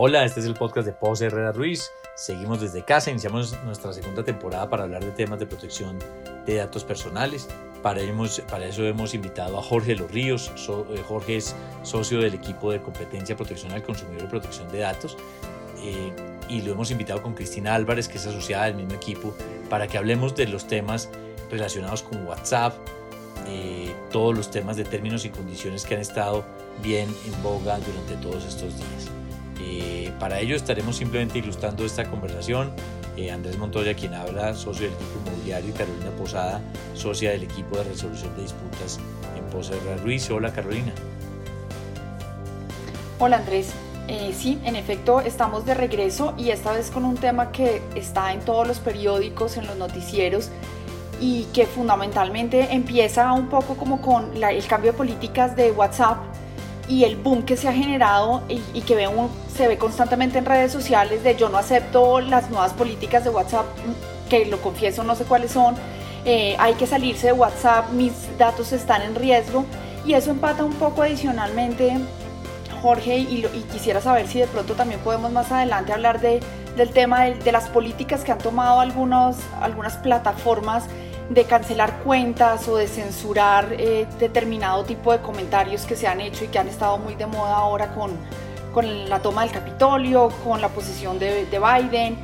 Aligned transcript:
Hola, 0.00 0.24
este 0.24 0.38
es 0.38 0.46
el 0.46 0.54
podcast 0.54 0.86
de 0.86 0.92
Pose 0.92 1.26
Herrera 1.26 1.50
Ruiz. 1.50 1.90
Seguimos 2.14 2.60
desde 2.60 2.84
casa, 2.84 3.10
iniciamos 3.10 3.60
nuestra 3.64 3.92
segunda 3.92 4.22
temporada 4.22 4.70
para 4.70 4.84
hablar 4.84 5.04
de 5.04 5.10
temas 5.10 5.40
de 5.40 5.46
protección 5.46 5.98
de 6.46 6.54
datos 6.54 6.84
personales. 6.84 7.48
Para, 7.82 8.00
para 8.48 8.66
eso 8.66 8.84
hemos 8.84 9.12
invitado 9.14 9.58
a 9.58 9.62
Jorge 9.62 9.96
Los 9.96 10.08
Ríos. 10.08 10.52
Eh, 10.56 11.02
Jorge 11.02 11.38
es 11.38 11.56
socio 11.82 12.20
del 12.20 12.34
equipo 12.34 12.70
de 12.70 12.80
competencia, 12.80 13.34
protección 13.34 13.72
al 13.72 13.82
consumidor 13.82 14.22
y 14.22 14.26
protección 14.28 14.70
de 14.70 14.78
datos. 14.78 15.16
Eh, 15.82 16.12
y 16.48 16.62
lo 16.62 16.70
hemos 16.74 16.92
invitado 16.92 17.20
con 17.20 17.34
Cristina 17.34 17.74
Álvarez, 17.74 18.06
que 18.06 18.18
es 18.18 18.26
asociada 18.28 18.66
del 18.66 18.76
mismo 18.76 18.94
equipo, 18.94 19.34
para 19.68 19.88
que 19.88 19.98
hablemos 19.98 20.36
de 20.36 20.46
los 20.46 20.68
temas 20.68 21.08
relacionados 21.50 22.04
con 22.04 22.24
WhatsApp, 22.24 22.72
eh, 23.48 23.92
todos 24.12 24.36
los 24.36 24.48
temas 24.48 24.76
de 24.76 24.84
términos 24.84 25.24
y 25.24 25.30
condiciones 25.30 25.84
que 25.84 25.96
han 25.96 26.00
estado 26.02 26.44
bien 26.84 27.12
en 27.26 27.42
boga 27.42 27.80
durante 27.80 28.14
todos 28.22 28.44
estos 28.44 28.76
días. 28.76 29.10
Eh, 29.60 30.12
para 30.18 30.40
ello 30.40 30.56
estaremos 30.56 30.96
simplemente 30.96 31.38
ilustrando 31.38 31.84
esta 31.84 32.04
conversación. 32.08 32.72
Eh, 33.16 33.32
Andrés 33.32 33.58
Montoya, 33.58 33.94
quien 33.94 34.14
habla, 34.14 34.54
socio 34.54 34.84
del 34.84 34.94
equipo 34.94 35.18
inmobiliario, 35.26 35.70
y 35.70 35.72
Carolina 35.72 36.10
Posada, 36.10 36.60
socia 36.94 37.30
del 37.30 37.42
equipo 37.42 37.76
de 37.76 37.84
resolución 37.84 38.34
de 38.36 38.42
disputas 38.42 39.00
en 39.36 39.44
Poserra 39.50 39.96
Ruiz. 39.96 40.30
Hola 40.30 40.52
Carolina. 40.52 40.92
Hola 43.18 43.38
Andrés. 43.38 43.72
Eh, 44.06 44.32
sí, 44.32 44.58
en 44.64 44.76
efecto, 44.76 45.20
estamos 45.20 45.66
de 45.66 45.74
regreso 45.74 46.32
y 46.38 46.50
esta 46.50 46.72
vez 46.72 46.90
con 46.90 47.04
un 47.04 47.16
tema 47.16 47.52
que 47.52 47.82
está 47.94 48.32
en 48.32 48.40
todos 48.40 48.66
los 48.66 48.78
periódicos, 48.78 49.56
en 49.56 49.66
los 49.66 49.76
noticieros 49.76 50.48
y 51.20 51.44
que 51.52 51.66
fundamentalmente 51.66 52.72
empieza 52.72 53.32
un 53.32 53.48
poco 53.48 53.76
como 53.76 54.00
con 54.00 54.42
el 54.42 54.66
cambio 54.66 54.92
de 54.92 54.96
políticas 54.96 55.56
de 55.56 55.72
WhatsApp 55.72 56.18
y 56.88 57.04
el 57.04 57.16
boom 57.16 57.42
que 57.42 57.56
se 57.56 57.68
ha 57.68 57.72
generado 57.72 58.42
y, 58.48 58.80
que 58.80 58.94
ve 58.94 59.08
se 59.54 59.68
ve 59.68 59.76
constantemente 59.78 60.38
en 60.38 60.46
redes 60.46 60.72
sociales 60.72 61.22
de 61.22 61.36
yo 61.36 61.48
no 61.48 61.58
acepto 61.58 62.20
las 62.20 62.50
nuevas 62.50 62.72
políticas 62.72 63.24
de 63.24 63.30
WhatsApp, 63.30 63.66
que 64.30 64.46
lo 64.46 64.60
confieso, 64.60 65.04
no 65.04 65.14
sé 65.14 65.24
cuáles 65.24 65.52
son, 65.52 65.74
eh, 66.24 66.56
hay 66.58 66.74
que 66.74 66.86
salirse 66.86 67.28
de 67.28 67.32
WhatsApp, 67.32 67.90
mis 67.92 68.12
datos 68.38 68.72
están 68.72 69.02
en 69.02 69.14
riesgo. 69.14 69.64
Y 70.04 70.14
eso 70.14 70.30
empata 70.30 70.64
un 70.64 70.74
poco 70.74 71.02
adicionalmente, 71.02 71.98
Jorge, 72.82 73.18
y, 73.18 73.42
quisiera 73.72 74.00
saber 74.00 74.26
si 74.26 74.38
de 74.40 74.46
pronto 74.46 74.74
también 74.74 75.00
podemos 75.00 75.32
más 75.32 75.52
adelante 75.52 75.92
hablar 75.92 76.20
de, 76.20 76.40
del 76.76 76.90
tema 76.90 77.24
de, 77.24 77.52
las 77.52 77.68
políticas 77.68 78.24
que 78.24 78.32
han 78.32 78.38
tomado 78.38 78.80
algunos, 78.80 79.36
algunas 79.60 79.96
plataformas 79.96 80.84
de 81.28 81.44
cancelar 81.44 81.98
cuentas 82.00 82.66
o 82.68 82.76
de 82.76 82.86
censurar 82.86 83.74
eh, 83.78 84.06
determinado 84.18 84.84
tipo 84.84 85.12
de 85.12 85.18
comentarios 85.20 85.84
que 85.84 85.94
se 85.94 86.06
han 86.06 86.20
hecho 86.20 86.44
y 86.44 86.48
que 86.48 86.58
han 86.58 86.68
estado 86.68 86.98
muy 86.98 87.14
de 87.16 87.26
moda 87.26 87.56
ahora 87.56 87.94
con, 87.94 88.12
con 88.72 89.08
la 89.08 89.20
toma 89.20 89.42
del 89.42 89.52
Capitolio, 89.52 90.30
con 90.44 90.60
la 90.60 90.68
posición 90.68 91.18
de, 91.18 91.44
de, 91.46 91.58
Biden. 91.58 92.16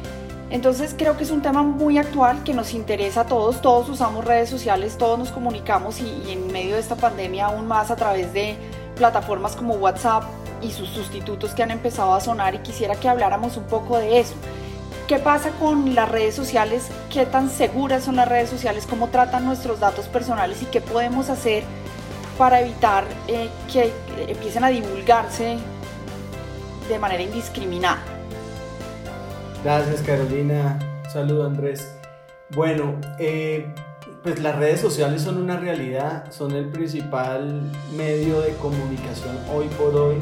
Entonces 0.51 0.95
creo 0.97 1.17
que 1.17 1.25
es 1.25 1.31
un 1.31 1.43
tema 1.43 1.63
muy 1.63 1.99
actual 1.99 2.45
que 2.45 2.55
nos 2.55 2.73
interesa 2.73 3.23
a 3.23 3.27
todos, 3.27 3.61
todos 3.61 3.89
usamos 3.89 4.25
redes 4.25 4.49
sociales, 4.49 4.97
todos 4.97 5.19
nos 5.19 5.31
comunicamos 5.31 6.01
y, 6.01 6.23
y 6.27 6.33
en 6.33 6.47
medio 6.53 6.75
de 6.75 6.81
esta 6.81 6.97
pandemia 6.97 7.47
aún 7.47 7.67
más 7.67 7.91
a 7.91 7.97
través 7.97 8.33
de 8.33 8.57
plataformas 8.97 9.57
como 9.57 9.75
WhatsApp 9.75 10.25
y 10.63 10.71
sus 10.71 10.89
sustitutos 10.89 11.53
que 11.53 11.63
han 11.63 11.71
empezado 11.71 12.15
a 12.15 12.21
sonar 12.21 12.55
y 12.55 12.59
quisiera 12.59 12.95
que 12.95 13.09
habláramos 13.09 13.57
un 13.57 13.65
poco 13.65 13.99
de 13.99 14.21
eso. 14.21 14.35
¿Qué 15.07 15.19
pasa 15.19 15.51
con 15.61 15.95
las 15.95 16.09
redes 16.09 16.35
sociales? 16.35 16.89
¿Qué 17.13 17.27
tan 17.27 17.51
seguras 17.51 18.05
son 18.05 18.17
las 18.17 18.27
redes 18.27 18.49
sociales? 18.49 18.87
¿Cómo 18.89 19.09
tratan 19.09 19.45
nuestros 19.45 19.79
datos 19.79 20.07
personales? 20.07 20.63
¿Y 20.63 20.67
qué 20.67 20.81
podemos 20.81 21.29
hacer 21.29 21.63
para 22.39 22.63
evitar 22.63 23.05
eh, 23.29 23.51
que 23.71 23.93
empiecen 24.27 24.65
a 24.65 24.69
divulgarse 24.69 25.59
de 26.89 26.99
manera 26.99 27.23
indiscriminada? 27.23 28.03
Gracias 29.63 30.01
Carolina. 30.01 30.79
Saludo 31.13 31.45
Andrés. 31.45 31.87
Bueno, 32.55 32.99
eh, 33.19 33.75
pues 34.23 34.41
las 34.41 34.57
redes 34.57 34.81
sociales 34.81 35.21
son 35.21 35.37
una 35.37 35.59
realidad, 35.59 36.33
son 36.33 36.53
el 36.53 36.71
principal 36.71 37.61
medio 37.95 38.41
de 38.41 38.55
comunicación 38.55 39.39
hoy 39.53 39.69
por 39.69 39.95
hoy 39.97 40.17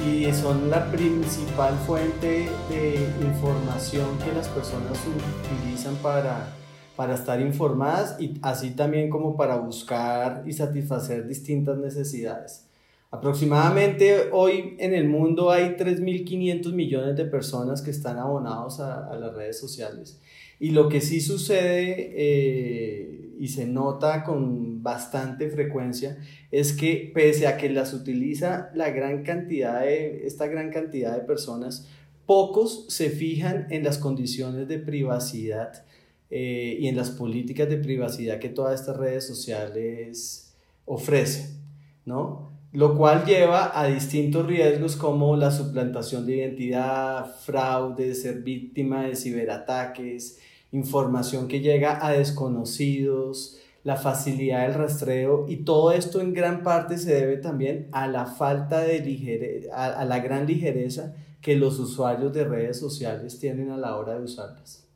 y 0.00 0.32
son 0.32 0.70
la 0.70 0.90
principal 0.90 1.74
fuente 1.86 2.48
de 2.68 3.08
información 3.20 4.18
que 4.18 4.32
las 4.32 4.48
personas 4.48 4.98
utilizan 5.06 5.96
para, 5.96 6.54
para 6.96 7.14
estar 7.14 7.40
informadas 7.40 8.16
y 8.20 8.38
así 8.42 8.70
también 8.70 9.10
como 9.10 9.36
para 9.36 9.56
buscar 9.56 10.42
y 10.46 10.52
satisfacer 10.52 11.28
distintas 11.28 11.78
necesidades. 11.78 12.66
Aproximadamente 13.10 14.30
hoy 14.32 14.74
en 14.78 14.94
el 14.94 15.06
mundo 15.06 15.50
hay 15.50 15.76
3.500 15.76 16.72
millones 16.72 17.16
de 17.16 17.26
personas 17.26 17.82
que 17.82 17.90
están 17.90 18.18
abonados 18.18 18.80
a, 18.80 19.06
a, 19.06 19.16
las 19.16 19.34
redes 19.34 19.60
sociales. 19.60 20.18
Y 20.58 20.70
lo 20.70 20.88
que 20.88 21.02
sí 21.02 21.20
sucede 21.20 22.12
eh, 22.16 23.31
y 23.42 23.48
se 23.48 23.66
nota 23.66 24.22
con 24.22 24.84
bastante 24.84 25.50
frecuencia 25.50 26.16
es 26.52 26.72
que 26.72 27.10
pese 27.12 27.48
a 27.48 27.56
que 27.56 27.68
las 27.70 27.92
utiliza 27.92 28.70
la 28.72 28.90
gran 28.90 29.24
cantidad 29.24 29.80
de, 29.80 30.28
esta 30.28 30.46
gran 30.46 30.70
cantidad 30.70 31.16
de 31.16 31.24
personas, 31.24 31.88
pocos 32.24 32.86
se 32.88 33.10
fijan 33.10 33.66
en 33.70 33.82
las 33.82 33.98
condiciones 33.98 34.68
de 34.68 34.78
privacidad 34.78 35.84
eh, 36.30 36.76
y 36.78 36.86
en 36.86 36.96
las 36.96 37.10
políticas 37.10 37.68
de 37.68 37.78
privacidad 37.78 38.38
que 38.38 38.48
todas 38.48 38.78
estas 38.78 38.96
redes 38.96 39.26
sociales 39.26 40.54
ofrecen, 40.84 41.62
¿no? 42.04 42.52
Lo 42.70 42.96
cual 42.96 43.24
lleva 43.24 43.76
a 43.76 43.88
distintos 43.88 44.46
riesgos 44.46 44.94
como 44.94 45.34
la 45.34 45.50
suplantación 45.50 46.26
de 46.26 46.36
identidad, 46.36 47.26
fraude, 47.40 48.14
ser 48.14 48.42
víctima 48.42 49.02
de 49.02 49.16
ciberataques, 49.16 50.38
información 50.72 51.48
que 51.48 51.60
llega 51.60 52.04
a 52.04 52.10
desconocidos, 52.12 53.58
la 53.84 53.96
facilidad 53.96 54.62
del 54.62 54.74
rastreo 54.74 55.46
y 55.48 55.64
todo 55.64 55.92
esto 55.92 56.20
en 56.20 56.32
gran 56.32 56.62
parte 56.62 56.98
se 56.98 57.14
debe 57.14 57.36
también 57.36 57.88
a 57.92 58.06
la 58.06 58.26
falta 58.26 58.80
de 58.80 59.00
ligereza, 59.00 59.98
a, 59.98 60.04
la 60.04 60.20
gran 60.20 60.46
ligereza 60.46 61.14
que 61.40 61.56
los 61.56 61.78
usuarios 61.78 62.32
de 62.32 62.44
redes 62.44 62.78
sociales 62.78 63.38
tienen 63.38 63.70
a 63.70 63.76
la 63.76 63.96
hora 63.96 64.14
de 64.14 64.22
usarlas. 64.22 64.86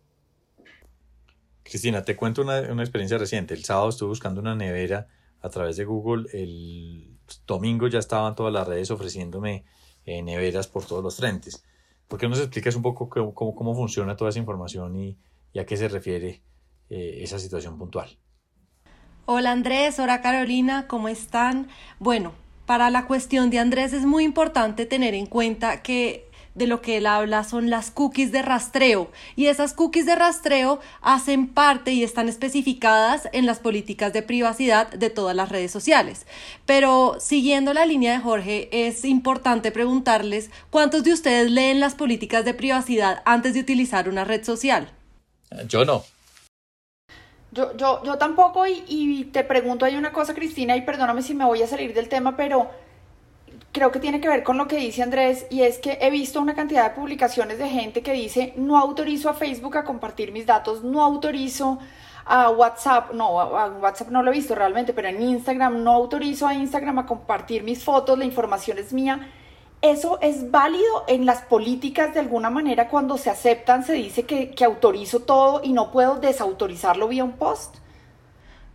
Cristina, 1.65 2.03
te 2.03 2.15
cuento 2.15 2.43
una, 2.43 2.61
una 2.71 2.83
experiencia 2.83 3.19
reciente. 3.19 3.55
El 3.55 3.65
sábado 3.65 3.89
estuve 3.89 4.11
buscando 4.11 4.41
una 4.41 4.55
nevera 4.55 5.09
a 5.41 5.51
través 5.51 5.77
de 5.77 5.85
Google. 5.85 6.29
El 6.33 7.19
domingo 7.45 7.89
ya 7.89 7.99
estaban 7.99 8.37
todas 8.37 8.53
las 8.53 8.69
redes 8.69 8.93
ofreciéndome 8.93 9.65
eh, 10.05 10.23
neveras 10.23 10.69
por 10.69 10.85
todos 10.85 11.03
los 11.03 11.17
frentes. 11.17 11.65
¿Por 12.07 12.21
qué 12.21 12.27
no 12.27 12.31
nos 12.31 12.39
explicas 12.39 12.77
un 12.77 12.83
poco 12.83 13.09
cómo, 13.09 13.35
cómo, 13.35 13.75
funciona 13.75 14.17
toda 14.17 14.31
esa 14.31 14.39
información 14.39 14.95
y, 14.95 15.19
y 15.56 15.59
a 15.59 15.65
qué 15.65 15.78
se 15.78 15.89
refiere 15.89 16.43
eh, 16.91 17.21
esa 17.22 17.39
situación 17.39 17.78
puntual? 17.78 18.19
Hola 19.25 19.53
Andrés, 19.53 19.99
hola 19.99 20.21
Carolina, 20.21 20.87
¿cómo 20.87 21.09
están? 21.09 21.69
Bueno, 21.99 22.34
para 22.67 22.91
la 22.91 23.06
cuestión 23.06 23.49
de 23.49 23.59
Andrés 23.59 23.95
es 23.95 24.05
muy 24.05 24.25
importante 24.25 24.84
tener 24.84 25.15
en 25.15 25.25
cuenta 25.25 25.83
que 25.83 26.28
de 26.55 26.66
lo 26.66 26.83
que 26.83 26.99
él 26.99 27.06
habla 27.06 27.43
son 27.43 27.71
las 27.71 27.91
cookies 27.91 28.33
de 28.33 28.43
rastreo 28.43 29.11
y 29.34 29.47
esas 29.47 29.72
cookies 29.72 30.05
de 30.05 30.15
rastreo 30.15 30.78
hacen 31.00 31.49
parte 31.49 31.95
y 31.95 32.03
están 32.03 32.28
especificadas 32.28 33.27
en 33.33 33.47
las 33.47 33.59
políticas 33.59 34.12
de 34.12 34.21
privacidad 34.21 34.91
de 34.91 35.09
todas 35.09 35.34
las 35.34 35.49
redes 35.49 35.71
sociales. 35.71 36.27
Pero 36.66 37.16
siguiendo 37.19 37.72
la 37.72 37.87
línea 37.87 38.12
de 38.12 38.21
Jorge, 38.21 38.69
es 38.72 39.06
importante 39.06 39.72
preguntarles 39.72 40.50
cuántos 40.69 41.03
de 41.03 41.15
ustedes 41.15 41.50
leen 41.50 41.81
las 41.81 41.95
políticas 41.95 42.45
de 42.45 42.53
privacidad 42.53 43.22
antes 43.25 43.55
de 43.55 43.61
utilizar 43.61 44.11
una 44.11 44.25
red 44.25 44.45
social. 44.45 44.93
Yo 45.67 45.84
no. 45.84 46.05
Yo, 47.53 47.77
yo, 47.77 48.03
yo 48.05 48.19
tampoco 48.19 48.67
y, 48.67 48.84
y, 48.87 49.25
te 49.27 49.45
pregunto, 49.45 49.84
hay 49.84 49.97
una 49.97 50.12
cosa, 50.12 50.34
Cristina, 50.34 50.77
y 50.77 50.83
perdóname 50.83 51.23
si 51.23 51.34
me 51.34 51.45
voy 51.45 51.62
a 51.62 51.67
salir 51.67 51.95
del 51.95 52.09
tema, 52.09 52.37
pero 52.37 52.71
creo 53.72 53.93
que 53.93 54.01
tiene 54.01 54.21
que 54.21 54.28
ver 54.28 54.43
con 54.43 54.59
lo 54.59 54.66
que 54.69 54.77
dice 54.77 55.03
Andrés, 55.03 55.47
y 55.51 55.63
es 55.63 55.78
que 55.78 55.98
he 56.01 56.10
visto 56.10 56.41
una 56.41 56.54
cantidad 56.54 56.89
de 56.89 56.97
publicaciones 56.97 57.59
de 57.59 57.69
gente 57.69 58.03
que 58.03 58.13
dice, 58.13 58.53
no 58.57 58.78
autorizo 58.78 59.28
a 59.28 59.34
Facebook 59.34 59.77
a 59.77 59.84
compartir 59.84 60.33
mis 60.33 60.47
datos, 60.47 60.83
no 60.83 61.03
autorizo 61.03 61.78
a 62.25 62.51
WhatsApp, 62.51 63.13
no, 63.13 63.41
a 63.41 63.69
WhatsApp 63.69 64.09
no 64.09 64.22
lo 64.22 64.33
he 64.33 64.34
visto 64.34 64.54
realmente, 64.54 64.93
pero 64.93 65.09
en 65.09 65.22
Instagram 65.22 65.83
no 65.83 65.93
autorizo 65.93 66.47
a 66.47 66.54
Instagram 66.54 67.01
a 67.01 67.07
compartir 67.07 67.63
mis 67.63 67.84
fotos, 67.84 68.19
la 68.19 68.25
información 68.25 68.78
es 68.78 68.93
mía. 68.93 69.31
¿Eso 69.86 70.18
es 70.21 70.50
válido 70.50 71.04
en 71.06 71.27
las 71.27 71.42
políticas 71.42 72.12
de 72.12 72.18
alguna 72.18 72.50
manera 72.50 72.88
cuando 72.88 73.16
se 73.18 73.30
aceptan, 73.30 73.84
se 73.84 73.92
dice 73.92 74.24
que, 74.24 74.65
autorizo 74.65 75.21
todo 75.21 75.60
y 75.62 75.72
no 75.72 75.92
puedo 75.92 76.16
desautorizarlo 76.16 77.06
vía 77.06 77.22
un 77.22 77.34
post? 77.34 77.77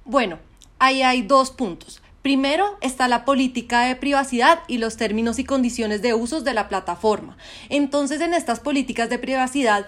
Bueno, 0.05 0.39
ahí 0.79 1.01
hay 1.01 1.21
dos 1.21 1.51
puntos. 1.51 2.01
Primero 2.21 2.77
está 2.79 3.09
la 3.09 3.25
política 3.25 3.81
de 3.81 3.97
privacidad 3.97 4.59
y 4.69 4.77
los 4.77 4.95
términos 4.95 5.37
y 5.37 5.43
condiciones 5.43 6.01
de 6.01 6.13
usos 6.13 6.45
de 6.45 6.53
la 6.53 6.69
plataforma. 6.69 7.35
Entonces, 7.67 8.21
en 8.21 8.33
estas 8.33 8.61
políticas 8.61 9.09
de 9.09 9.19
privacidad 9.19 9.87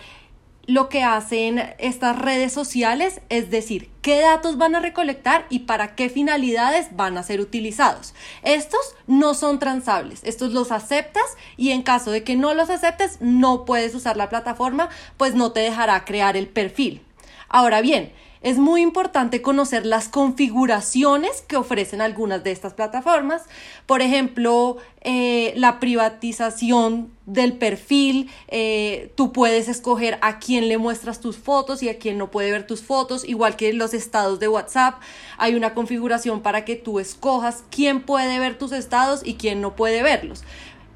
lo 0.65 0.87
que 0.87 1.03
hacen 1.03 1.73
estas 1.77 2.17
redes 2.17 2.53
sociales, 2.53 3.21
es 3.29 3.49
decir, 3.49 3.89
qué 4.01 4.21
datos 4.21 4.57
van 4.57 4.75
a 4.75 4.79
recolectar 4.79 5.45
y 5.49 5.59
para 5.59 5.95
qué 5.95 6.09
finalidades 6.09 6.95
van 6.95 7.17
a 7.17 7.23
ser 7.23 7.41
utilizados. 7.41 8.13
Estos 8.43 8.95
no 9.05 9.33
son 9.33 9.59
transables, 9.59 10.21
estos 10.23 10.53
los 10.53 10.71
aceptas 10.71 11.37
y 11.57 11.71
en 11.71 11.83
caso 11.83 12.11
de 12.11 12.23
que 12.23 12.35
no 12.35 12.53
los 12.53 12.69
aceptes, 12.69 13.17
no 13.19 13.65
puedes 13.65 13.93
usar 13.93 14.15
la 14.15 14.29
plataforma, 14.29 14.89
pues 15.17 15.35
no 15.35 15.51
te 15.51 15.59
dejará 15.59 16.05
crear 16.05 16.37
el 16.37 16.47
perfil. 16.47 17.01
Ahora 17.49 17.81
bien, 17.81 18.13
es 18.43 18.57
muy 18.57 18.81
importante 18.81 19.41
conocer 19.41 19.85
las 19.85 20.09
configuraciones 20.09 21.41
que 21.41 21.55
ofrecen 21.55 22.01
algunas 22.01 22.43
de 22.43 22.51
estas 22.51 22.73
plataformas. 22.73 23.43
Por 23.85 24.01
ejemplo, 24.01 24.77
eh, 25.01 25.53
la 25.55 25.79
privatización 25.79 27.09
del 27.25 27.53
perfil. 27.53 28.29
Eh, 28.49 29.13
tú 29.15 29.31
puedes 29.31 29.69
escoger 29.69 30.19
a 30.21 30.39
quién 30.39 30.67
le 30.67 30.77
muestras 30.77 31.21
tus 31.21 31.37
fotos 31.37 31.81
y 31.81 31.89
a 31.89 31.97
quién 31.97 32.17
no 32.17 32.31
puede 32.31 32.51
ver 32.51 32.67
tus 32.67 32.81
fotos, 32.81 33.23
igual 33.27 33.55
que 33.55 33.71
los 33.71 33.93
estados 33.93 34.41
de 34.41 34.49
WhatsApp. 34.49 34.95
Hay 35.37 35.55
una 35.55 35.73
configuración 35.73 36.41
para 36.41 36.65
que 36.65 36.75
tú 36.75 36.99
escojas 36.99 37.63
quién 37.71 38.01
puede 38.01 38.39
ver 38.39 38.57
tus 38.57 38.73
estados 38.73 39.21
y 39.23 39.35
quién 39.35 39.61
no 39.61 39.77
puede 39.77 40.03
verlos. 40.03 40.43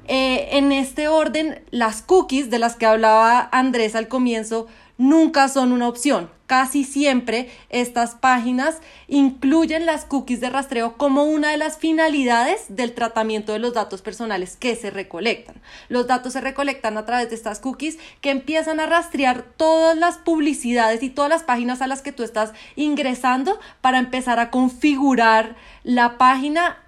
Eh, 0.06 0.56
en 0.56 0.72
este 0.72 1.08
orden, 1.08 1.62
las 1.70 2.02
cookies 2.02 2.48
de 2.50 2.58
las 2.58 2.76
que 2.76 2.86
hablaba 2.86 3.48
Andrés 3.52 3.94
al 3.94 4.08
comienzo 4.08 4.66
nunca 4.98 5.48
son 5.48 5.72
una 5.72 5.88
opción. 5.88 6.30
Casi 6.46 6.84
siempre 6.84 7.50
estas 7.68 8.14
páginas 8.14 8.78
incluyen 9.06 9.84
las 9.86 10.04
cookies 10.04 10.40
de 10.40 10.50
rastreo 10.50 10.96
como 10.96 11.24
una 11.24 11.50
de 11.50 11.58
las 11.58 11.76
finalidades 11.76 12.64
del 12.68 12.94
tratamiento 12.94 13.52
de 13.52 13.58
los 13.58 13.74
datos 13.74 14.02
personales 14.02 14.56
que 14.56 14.74
se 14.74 14.90
recolectan. 14.90 15.60
Los 15.88 16.06
datos 16.06 16.32
se 16.32 16.40
recolectan 16.40 16.96
a 16.96 17.04
través 17.04 17.28
de 17.28 17.36
estas 17.36 17.60
cookies 17.60 17.98
que 18.22 18.30
empiezan 18.30 18.80
a 18.80 18.86
rastrear 18.86 19.42
todas 19.56 19.96
las 19.96 20.16
publicidades 20.16 21.02
y 21.02 21.10
todas 21.10 21.30
las 21.30 21.42
páginas 21.42 21.82
a 21.82 21.86
las 21.86 22.02
que 22.02 22.12
tú 22.12 22.22
estás 22.22 22.52
ingresando 22.76 23.60
para 23.82 23.98
empezar 23.98 24.40
a 24.40 24.50
configurar 24.50 25.54
la 25.84 26.16
página 26.16 26.78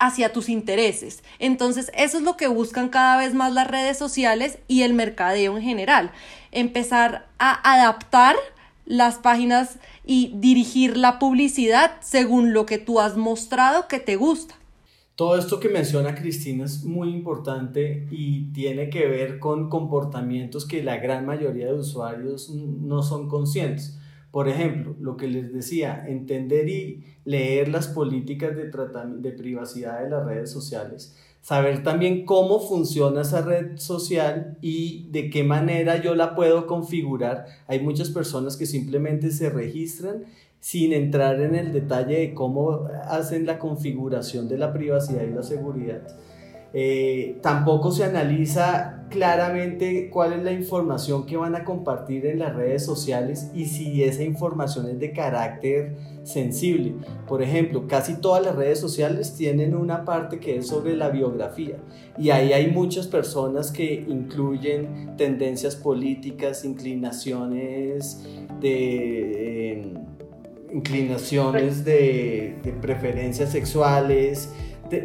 hacia 0.00 0.32
tus 0.32 0.48
intereses. 0.48 1.22
Entonces, 1.38 1.92
eso 1.94 2.16
es 2.16 2.24
lo 2.24 2.38
que 2.38 2.48
buscan 2.48 2.88
cada 2.88 3.18
vez 3.18 3.34
más 3.34 3.52
las 3.52 3.66
redes 3.66 3.98
sociales 3.98 4.58
y 4.66 4.82
el 4.82 4.94
mercadeo 4.94 5.58
en 5.58 5.62
general. 5.62 6.10
Empezar 6.52 7.28
a 7.38 7.74
adaptar 7.74 8.36
las 8.86 9.18
páginas 9.18 9.78
y 10.04 10.32
dirigir 10.36 10.96
la 10.96 11.18
publicidad 11.18 11.92
según 12.00 12.52
lo 12.52 12.66
que 12.66 12.78
tú 12.78 13.00
has 13.00 13.16
mostrado 13.16 13.86
que 13.86 14.00
te 14.00 14.16
gusta. 14.16 14.56
Todo 15.14 15.36
esto 15.36 15.60
que 15.60 15.68
menciona 15.68 16.14
Cristina 16.14 16.64
es 16.64 16.82
muy 16.84 17.10
importante 17.10 18.08
y 18.10 18.52
tiene 18.52 18.88
que 18.88 19.06
ver 19.06 19.38
con 19.38 19.68
comportamientos 19.68 20.66
que 20.66 20.82
la 20.82 20.96
gran 20.96 21.26
mayoría 21.26 21.66
de 21.66 21.74
usuarios 21.74 22.50
no 22.50 23.02
son 23.02 23.28
conscientes. 23.28 23.98
Por 24.30 24.48
ejemplo, 24.48 24.96
lo 24.98 25.16
que 25.16 25.28
les 25.28 25.52
decía, 25.52 26.04
entender 26.08 26.68
y 26.68 27.04
leer 27.24 27.68
las 27.68 27.88
políticas 27.88 28.56
de, 28.56 28.70
de 28.70 29.32
privacidad 29.32 30.02
de 30.02 30.08
las 30.08 30.24
redes 30.24 30.50
sociales, 30.50 31.16
saber 31.42 31.82
también 31.82 32.24
cómo 32.24 32.60
funciona 32.60 33.22
esa 33.22 33.42
red 33.42 33.78
social 33.78 34.58
y 34.60 35.08
de 35.10 35.30
qué 35.30 35.42
manera 35.42 36.02
yo 36.02 36.14
la 36.14 36.34
puedo 36.34 36.66
configurar. 36.66 37.46
Hay 37.66 37.80
muchas 37.80 38.10
personas 38.10 38.56
que 38.56 38.66
simplemente 38.66 39.30
se 39.30 39.50
registran 39.50 40.24
sin 40.60 40.92
entrar 40.92 41.40
en 41.40 41.54
el 41.54 41.72
detalle 41.72 42.18
de 42.18 42.34
cómo 42.34 42.88
hacen 43.04 43.46
la 43.46 43.58
configuración 43.58 44.48
de 44.48 44.58
la 44.58 44.72
privacidad 44.72 45.22
y 45.22 45.34
la 45.34 45.42
seguridad. 45.42 46.02
Eh, 46.72 47.38
tampoco 47.42 47.90
se 47.90 48.04
analiza 48.04 49.00
claramente 49.10 50.08
cuál 50.08 50.32
es 50.34 50.42
la 50.44 50.52
información 50.52 51.26
que 51.26 51.36
van 51.36 51.56
a 51.56 51.64
compartir 51.64 52.26
en 52.26 52.38
las 52.38 52.54
redes 52.54 52.84
sociales 52.84 53.50
y 53.52 53.66
si 53.66 54.04
esa 54.04 54.22
información 54.22 54.88
es 54.88 55.00
de 55.00 55.12
carácter 55.12 55.96
sensible. 56.22 56.94
Por 57.26 57.42
ejemplo, 57.42 57.88
casi 57.88 58.14
todas 58.20 58.44
las 58.44 58.54
redes 58.54 58.78
sociales 58.78 59.34
tienen 59.36 59.74
una 59.74 60.04
parte 60.04 60.38
que 60.38 60.58
es 60.58 60.68
sobre 60.68 60.96
la 60.96 61.10
biografía 61.10 61.76
y 62.16 62.30
ahí 62.30 62.52
hay 62.52 62.70
muchas 62.70 63.08
personas 63.08 63.72
que 63.72 64.04
incluyen 64.06 65.16
tendencias 65.16 65.76
políticas, 65.76 66.64
inclinaciones 66.64 68.24
de... 68.60 69.72
Eh, 69.72 69.94
inclinaciones 70.72 71.84
de, 71.84 72.54
de 72.62 72.70
preferencias 72.70 73.50
sexuales, 73.50 74.50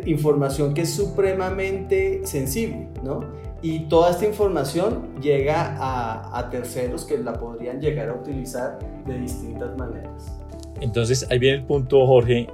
información 0.06 0.74
que 0.74 0.82
es 0.82 0.94
supremamente 0.94 2.22
sensible, 2.26 2.90
¿no? 3.04 3.22
Y 3.62 3.82
toda 3.88 4.12
esta 4.12 4.26
información 4.26 5.16
llega 5.22 5.76
a, 5.80 6.38
a, 6.38 6.50
terceros 6.50 7.06
que 7.06 7.18
la 7.18 7.34
podrían 7.34 7.80
llegar 7.80 8.10
a 8.10 8.14
utilizar 8.14 8.78
de 9.06 9.20
distintas 9.20 9.76
maneras. 9.78 10.38
Entonces, 10.82 11.26
ahí 11.32 11.40
viene 11.40 11.58
el 11.58 11.64
punto, 11.64 12.06
Jorge. 12.06 12.48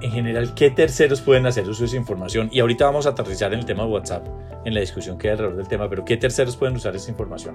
En 0.00 0.10
general, 0.10 0.54
¿qué 0.54 0.70
terceros 0.70 1.20
pueden 1.20 1.46
hacer 1.46 1.68
uso 1.68 1.80
de 1.82 1.86
esa 1.86 1.96
información? 1.96 2.48
Y 2.50 2.60
ahorita 2.60 2.86
vamos 2.86 3.06
a 3.06 3.10
aterrizar 3.10 3.52
en 3.52 3.60
el 3.60 3.66
tema 3.66 3.84
de 3.84 3.90
WhatsApp, 3.90 4.26
en 4.64 4.74
la 4.74 4.80
discusión 4.80 5.16
que 5.16 5.28
hay 5.28 5.32
alrededor 5.32 5.56
del 5.56 5.68
tema, 5.68 5.88
pero 5.88 6.04
¿qué 6.04 6.16
terceros 6.16 6.56
pueden 6.56 6.74
usar 6.74 6.96
esa 6.96 7.10
información? 7.10 7.54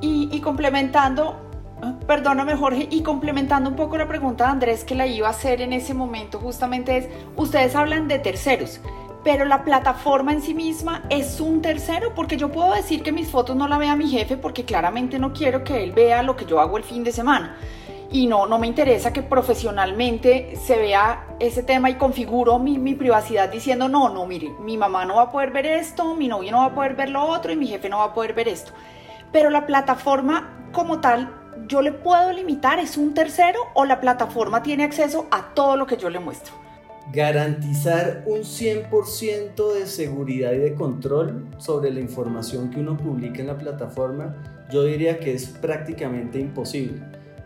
Y, 0.00 0.28
y 0.32 0.40
complementando, 0.40 1.36
Perdóname 2.06 2.54
Jorge, 2.54 2.86
y 2.90 3.02
complementando 3.02 3.68
un 3.68 3.74
poco 3.74 3.96
la 3.96 4.06
pregunta 4.06 4.44
de 4.44 4.50
Andrés 4.50 4.84
que 4.84 4.94
la 4.94 5.06
iba 5.08 5.26
a 5.26 5.32
hacer 5.32 5.60
en 5.60 5.72
ese 5.72 5.94
momento, 5.94 6.38
justamente 6.38 6.96
es, 6.96 7.08
ustedes 7.36 7.74
hablan 7.74 8.06
de 8.06 8.20
terceros, 8.20 8.80
pero 9.24 9.44
la 9.44 9.64
plataforma 9.64 10.32
en 10.32 10.42
sí 10.42 10.54
misma 10.54 11.02
es 11.10 11.40
un 11.40 11.60
tercero, 11.60 12.14
porque 12.14 12.36
yo 12.36 12.52
puedo 12.52 12.72
decir 12.72 13.02
que 13.02 13.10
mis 13.10 13.30
fotos 13.30 13.56
no 13.56 13.66
la 13.66 13.78
vea 13.78 13.96
mi 13.96 14.08
jefe 14.08 14.36
porque 14.36 14.64
claramente 14.64 15.18
no 15.18 15.32
quiero 15.32 15.64
que 15.64 15.82
él 15.82 15.90
vea 15.90 16.22
lo 16.22 16.36
que 16.36 16.44
yo 16.44 16.60
hago 16.60 16.76
el 16.76 16.84
fin 16.84 17.02
de 17.02 17.10
semana. 17.10 17.56
Y 18.12 18.26
no, 18.26 18.46
no 18.46 18.58
me 18.58 18.68
interesa 18.68 19.12
que 19.12 19.22
profesionalmente 19.22 20.54
se 20.56 20.76
vea 20.76 21.26
ese 21.40 21.64
tema 21.64 21.90
y 21.90 21.94
configuro 21.94 22.60
mi, 22.60 22.78
mi 22.78 22.94
privacidad 22.94 23.48
diciendo, 23.48 23.88
no, 23.88 24.08
no, 24.08 24.24
mire, 24.26 24.50
mi 24.60 24.76
mamá 24.76 25.04
no 25.04 25.16
va 25.16 25.22
a 25.22 25.30
poder 25.32 25.50
ver 25.50 25.66
esto, 25.66 26.14
mi 26.14 26.28
novio 26.28 26.52
no 26.52 26.58
va 26.58 26.66
a 26.66 26.74
poder 26.74 26.94
ver 26.94 27.08
lo 27.10 27.24
otro 27.24 27.50
y 27.52 27.56
mi 27.56 27.66
jefe 27.66 27.88
no 27.88 27.98
va 27.98 28.04
a 28.04 28.14
poder 28.14 28.34
ver 28.34 28.46
esto. 28.46 28.70
Pero 29.32 29.50
la 29.50 29.66
plataforma 29.66 30.68
como 30.72 31.00
tal 31.00 31.41
yo 31.68 31.82
le 31.82 31.92
puedo 31.92 32.32
limitar, 32.32 32.78
es 32.78 32.96
un 32.96 33.14
tercero 33.14 33.58
o 33.74 33.84
la 33.84 34.00
plataforma 34.00 34.62
tiene 34.62 34.84
acceso 34.84 35.26
a 35.30 35.54
todo 35.54 35.76
lo 35.76 35.86
que 35.86 35.96
yo 35.96 36.10
le 36.10 36.20
muestro. 36.20 36.54
Garantizar 37.12 38.22
un 38.26 38.40
100% 38.40 39.74
de 39.74 39.86
seguridad 39.86 40.52
y 40.52 40.58
de 40.58 40.74
control 40.74 41.46
sobre 41.58 41.90
la 41.90 42.00
información 42.00 42.70
que 42.70 42.80
uno 42.80 42.96
publica 42.96 43.40
en 43.40 43.48
la 43.48 43.58
plataforma, 43.58 44.36
yo 44.70 44.84
diría 44.84 45.18
que 45.18 45.34
es 45.34 45.46
prácticamente 45.46 46.38
imposible. 46.38 47.02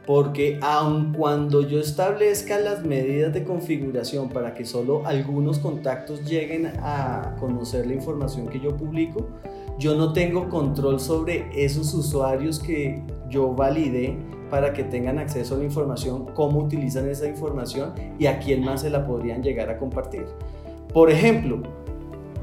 Porque 0.07 0.61
aun 0.63 1.13
cuando 1.13 1.63
yo 1.63 1.81
establezca 1.81 2.61
las 2.61 2.85
medidas 2.85 3.33
de 3.33 3.43
configuración 3.43 4.29
para 4.29 4.55
que 4.55 4.65
solo 4.65 5.05
algunos 5.05 5.59
contactos 5.59 6.25
lleguen 6.25 6.73
a 6.81 7.35
conocer 7.41 7.87
la 7.87 7.95
información 7.95 8.47
que 8.47 8.61
yo 8.61 8.77
publico, 8.77 9.31
yo 9.79 9.97
no 9.97 10.13
tengo 10.13 10.49
control 10.49 11.01
sobre 11.01 11.49
esos 11.53 11.93
usuarios 11.93 12.61
que 12.61 13.03
yo 13.29 13.53
validé 13.53 14.17
para 14.51 14.73
que 14.73 14.85
tengan 14.85 15.19
acceso 15.19 15.55
a 15.55 15.59
la 15.59 15.65
información, 15.65 16.27
cómo 16.35 16.61
utilizan 16.61 17.09
esa 17.09 17.27
información 17.27 17.93
y 18.19 18.27
a 18.27 18.39
quién 18.39 18.65
más 18.65 18.83
se 18.83 18.91
la 18.91 19.07
podrían 19.07 19.43
llegar 19.43 19.71
a 19.71 19.79
compartir. 19.79 20.27
Por 20.93 21.11
ejemplo, 21.11 21.63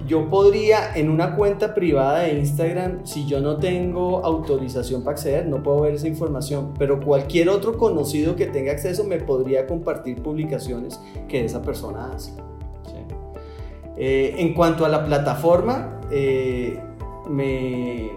yo 0.05 0.29
podría 0.29 0.93
en 0.95 1.09
una 1.09 1.35
cuenta 1.35 1.73
privada 1.73 2.19
de 2.19 2.37
Instagram, 2.39 3.05
si 3.05 3.25
yo 3.25 3.39
no 3.39 3.57
tengo 3.57 4.23
autorización 4.25 5.01
para 5.01 5.15
acceder, 5.15 5.47
no 5.47 5.63
puedo 5.63 5.81
ver 5.81 5.93
esa 5.93 6.07
información, 6.07 6.73
pero 6.77 6.99
cualquier 6.99 7.47
otro 7.47 7.77
conocido 7.77 8.35
que 8.35 8.47
tenga 8.47 8.73
acceso 8.73 9.05
me 9.05 9.17
podría 9.17 9.65
compartir 9.65 10.21
publicaciones 10.21 10.99
que 11.29 11.45
esa 11.45 11.61
persona 11.61 12.11
hace. 12.13 12.33
Eh, 13.95 14.35
en 14.39 14.53
cuanto 14.53 14.85
a 14.85 14.89
la 14.89 15.05
plataforma, 15.05 16.01
eh, 16.11 16.79
me 17.29 18.11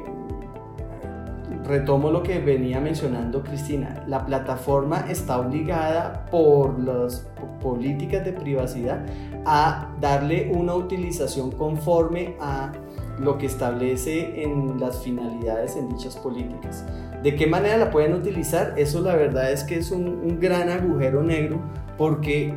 retomo 1.66 2.10
lo 2.10 2.22
que 2.22 2.38
venía 2.38 2.80
mencionando 2.80 3.42
Cristina. 3.42 4.04
La 4.06 4.24
plataforma 4.24 5.06
está 5.10 5.40
obligada 5.40 6.26
por 6.30 6.78
las 6.78 7.26
políticas 7.60 8.24
de 8.24 8.32
privacidad 8.32 9.04
a 9.44 9.94
darle 10.00 10.50
una 10.54 10.74
utilización 10.74 11.50
conforme 11.50 12.36
a 12.40 12.72
lo 13.18 13.38
que 13.38 13.46
establece 13.46 14.42
en 14.42 14.78
las 14.78 15.02
finalidades 15.02 15.76
en 15.76 15.88
dichas 15.88 16.16
políticas. 16.16 16.84
¿De 17.22 17.34
qué 17.34 17.46
manera 17.46 17.76
la 17.76 17.90
pueden 17.90 18.14
utilizar? 18.14 18.74
Eso 18.76 19.00
la 19.00 19.16
verdad 19.16 19.50
es 19.52 19.64
que 19.64 19.76
es 19.76 19.90
un, 19.90 20.38
gran 20.38 20.68
agujero 20.68 21.22
negro 21.22 21.60
porque 21.96 22.54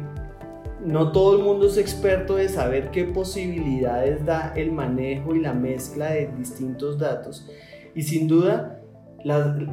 no 0.84 1.12
todo 1.12 1.38
el 1.38 1.44
mundo 1.44 1.68
es 1.68 1.78
experto 1.78 2.36
de 2.36 2.50
saber 2.50 2.92
qué 2.92 3.06
posibilidades 3.06 4.26
da 4.26 4.54
el 4.56 4.72
manejo 4.72 5.36
y 5.36 5.40
la 5.40 5.54
mezcla 5.54 6.12
de 6.12 6.28
distintos 6.38 7.00
datos. 7.00 7.50
Y 7.96 8.04
sin 8.04 8.28
duda, 8.28 8.79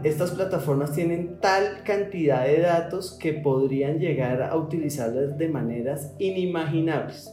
estas 0.03 0.33
plataformas 0.33 0.93
tienen 0.93 1.39
tal 1.41 1.83
cantidad 1.85 2.45
de 2.47 2.61
datos 2.61 3.13
que 3.13 3.33
podrían 3.33 3.99
llegar 3.99 4.43
a 4.43 4.57
utilizarlas 4.57 5.39
de 5.39 5.49
maneras 5.49 6.15
inimaginables. 6.19 7.33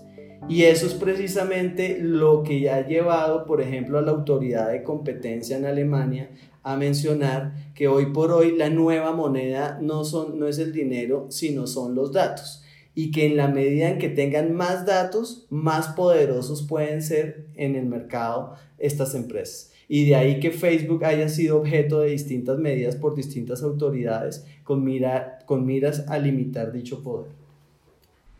Y 0.49 0.63
eso 0.63 0.85
es 0.85 0.93
precisamente 0.93 1.99
lo 1.99 2.43
que 2.43 2.59
ya 2.59 2.75
ha 2.75 2.87
llevado, 2.87 3.45
por 3.45 3.61
ejemplo, 3.61 3.97
a 3.97 4.01
la 4.01 4.11
autoridad 4.11 4.71
de 4.71 4.83
competencia 4.83 5.57
en 5.57 5.65
Alemania 5.65 6.29
a 6.63 6.75
mencionar 6.77 7.53
que 7.75 7.87
hoy 7.87 8.07
por 8.07 8.31
hoy 8.31 8.55
la 8.55 8.69
nueva 8.69 9.13
moneda 9.13 9.79
no, 9.81 10.03
son, 10.03 10.39
no 10.39 10.47
es 10.47 10.59
el 10.59 10.71
dinero, 10.71 11.27
sino 11.29 11.67
son 11.67 11.95
los 11.95 12.11
datos. 12.11 12.63
Y 12.95 13.11
que 13.11 13.25
en 13.25 13.37
la 13.37 13.47
medida 13.47 13.89
en 13.89 13.97
que 13.97 14.09
tengan 14.09 14.53
más 14.53 14.85
datos, 14.85 15.47
más 15.49 15.89
poderosos 15.89 16.63
pueden 16.63 17.01
ser 17.01 17.47
en 17.55 17.75
el 17.75 17.85
mercado 17.85 18.55
estas 18.77 19.15
empresas. 19.15 19.72
Y 19.93 20.05
de 20.05 20.15
ahí 20.15 20.39
que 20.39 20.49
Facebook 20.49 21.05
haya 21.05 21.29
sido 21.29 21.59
objeto 21.59 21.99
de 21.99 22.09
distintas 22.09 22.57
medidas 22.57 22.95
por 22.95 23.13
distintas 23.13 23.61
autoridades 23.61 24.43
con, 24.63 24.83
mira, 24.83 25.37
con 25.45 25.67
miras 25.67 26.09
a 26.09 26.17
limitar 26.17 26.71
dicho 26.71 27.03
poder. 27.03 27.29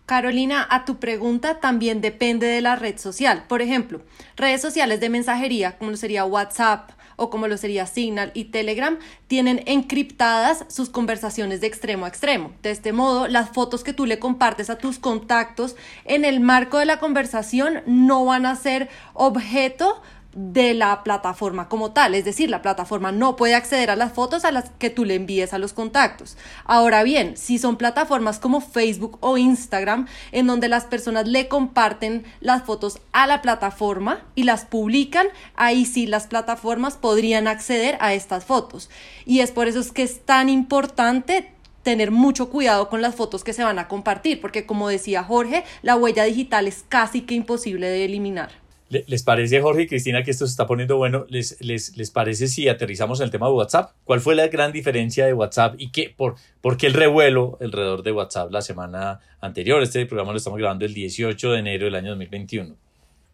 Carolina, 0.08 0.66
a 0.68 0.84
tu 0.84 0.98
pregunta 0.98 1.60
también 1.60 2.02
depende 2.02 2.48
de 2.48 2.62
la 2.62 2.76
red 2.76 2.98
social. 2.98 3.44
Por 3.48 3.62
ejemplo, 3.62 4.02
redes 4.36 4.62
sociales 4.62 5.00
de 5.00 5.10
mensajería, 5.10 5.78
como 5.78 5.92
lo 5.92 5.98
sería 5.98 6.26
WhatsApp 6.26 6.90
o 7.18 7.30
como 7.30 7.48
lo 7.48 7.56
sería 7.58 7.86
Signal 7.86 8.32
y 8.34 8.46
Telegram, 8.46 8.98
tienen 9.28 9.62
encriptadas 9.68 10.66
sus 10.70 10.90
conversaciones 10.90 11.62
de 11.62 11.68
extremo 11.68 12.06
a 12.06 12.10
extremo. 12.10 12.52
De 12.64 12.72
este 12.72 12.94
modo, 12.94 13.28
las 13.28 13.52
fotos 13.52 13.84
que 13.84 13.94
tú 13.94 14.08
le 14.08 14.18
compartes 14.18 14.72
a 14.72 14.80
tus 14.80 14.98
contactos 14.98 15.76
en 16.06 16.26
el 16.26 16.40
marco 16.40 16.80
de 16.80 16.86
la 16.86 16.98
conversación 16.98 17.84
no 17.86 18.26
van 18.26 18.48
a 18.48 18.56
ser 18.56 18.90
objeto 19.14 20.02
de 20.36 20.74
la 20.74 21.04
plataforma 21.04 21.70
como 21.70 21.92
tal, 21.92 22.16
es 22.16 22.26
decir, 22.26 22.50
la 22.50 22.62
plataforma 22.62 23.12
no 23.12 23.36
puede 23.36 23.56
acceder 23.56 23.90
a 23.90 23.96
las 23.96 24.14
fotos 24.14 24.46
a 24.46 24.52
las 24.52 24.72
que 24.80 24.90
tú 24.90 25.06
le 25.06 25.16
envíes 25.16 25.54
a 25.54 25.60
los 25.60 25.74
contactos. 25.74 26.38
Ahora 26.66 27.04
bien, 27.04 27.38
si 27.38 27.60
son 27.60 27.78
plataformas 27.78 28.40
como 28.40 28.62
Facebook 28.62 29.18
o 29.22 29.38
Instagram, 29.38 30.08
en 30.32 30.48
donde 30.48 30.70
las 30.70 30.86
personas 30.86 31.28
le 31.28 31.48
comparten 31.48 32.26
las 32.40 32.64
fotos 32.64 33.00
a 33.12 33.28
la 33.28 33.42
plataforma 33.42 34.22
y 34.36 34.44
las 34.44 34.66
publican, 34.66 35.28
ahí 35.56 35.86
sí 35.86 36.08
las 36.08 36.28
plataformas 36.28 36.96
podrían 36.96 37.48
acceder 37.48 37.98
a 38.00 38.14
estas 38.14 38.46
fotos. 38.46 38.90
Y 39.26 39.40
es 39.40 39.52
por 39.52 39.68
eso 39.68 39.80
es 39.80 39.92
que 39.92 40.04
es 40.04 40.26
tan 40.26 40.50
importante 40.50 41.52
tener 41.84 42.12
mucho 42.12 42.50
cuidado 42.50 42.90
con 42.90 43.02
las 43.02 43.14
fotos 43.14 43.44
que 43.44 43.54
se 43.54 43.64
van 43.64 43.78
a 43.78 43.88
compartir, 43.88 44.42
porque 44.42 44.66
como 44.66 44.88
decía 44.88 45.24
Jorge, 45.24 45.64
la 45.82 45.96
huella 45.96 46.24
digital 46.24 46.68
es 46.68 46.86
casi 46.88 47.22
que 47.22 47.36
imposible 47.36 47.88
de 47.88 48.06
eliminar. 48.06 48.63
¿Les 49.08 49.24
parece, 49.24 49.62
Jorge 49.62 49.84
y 49.84 49.88
Cristina, 49.88 50.24
que 50.24 50.32
esto 50.32 50.46
se 50.46 50.52
está 50.52 50.68
poniendo 50.68 50.98
bueno? 50.98 51.26
¿Les, 51.30 51.60
les, 51.62 51.98
les 51.98 52.12
parece 52.12 52.48
si 52.48 52.68
aterrizamos 52.68 53.20
en 53.20 53.26
el 53.26 53.32
tema 53.32 53.48
de 53.48 53.54
WhatsApp? 53.54 53.92
¿Cuál 54.04 54.20
fue 54.20 54.36
la 54.36 54.48
gran 54.48 54.72
diferencia 54.72 55.26
de 55.26 55.34
WhatsApp 55.34 55.76
y 55.78 55.92
qué, 55.92 56.14
por, 56.16 56.36
por 56.62 56.78
qué 56.78 56.88
el 56.88 56.94
revuelo 56.94 57.58
alrededor 57.62 58.04
de 58.04 58.12
WhatsApp 58.12 58.52
la 58.52 58.62
semana 58.62 59.20
anterior? 59.42 59.82
Este 59.82 60.06
programa 60.06 60.32
lo 60.32 60.38
estamos 60.38 60.60
grabando 60.60 60.86
el 60.86 60.94
18 60.94 61.52
de 61.52 61.60
enero 61.60 61.86
del 61.86 61.96
año 61.96 62.10
2021. 62.10 62.76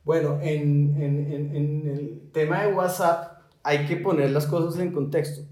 Bueno, 0.04 0.40
en, 0.42 0.96
en, 1.02 1.56
en 1.56 1.88
el 1.88 2.22
tema 2.32 2.64
de 2.64 2.74
WhatsApp 2.74 3.42
hay 3.64 3.86
que 3.86 3.98
poner 3.98 4.32
las 4.32 4.48
cosas 4.48 4.80
en 4.82 4.92
contexto. 4.92 5.44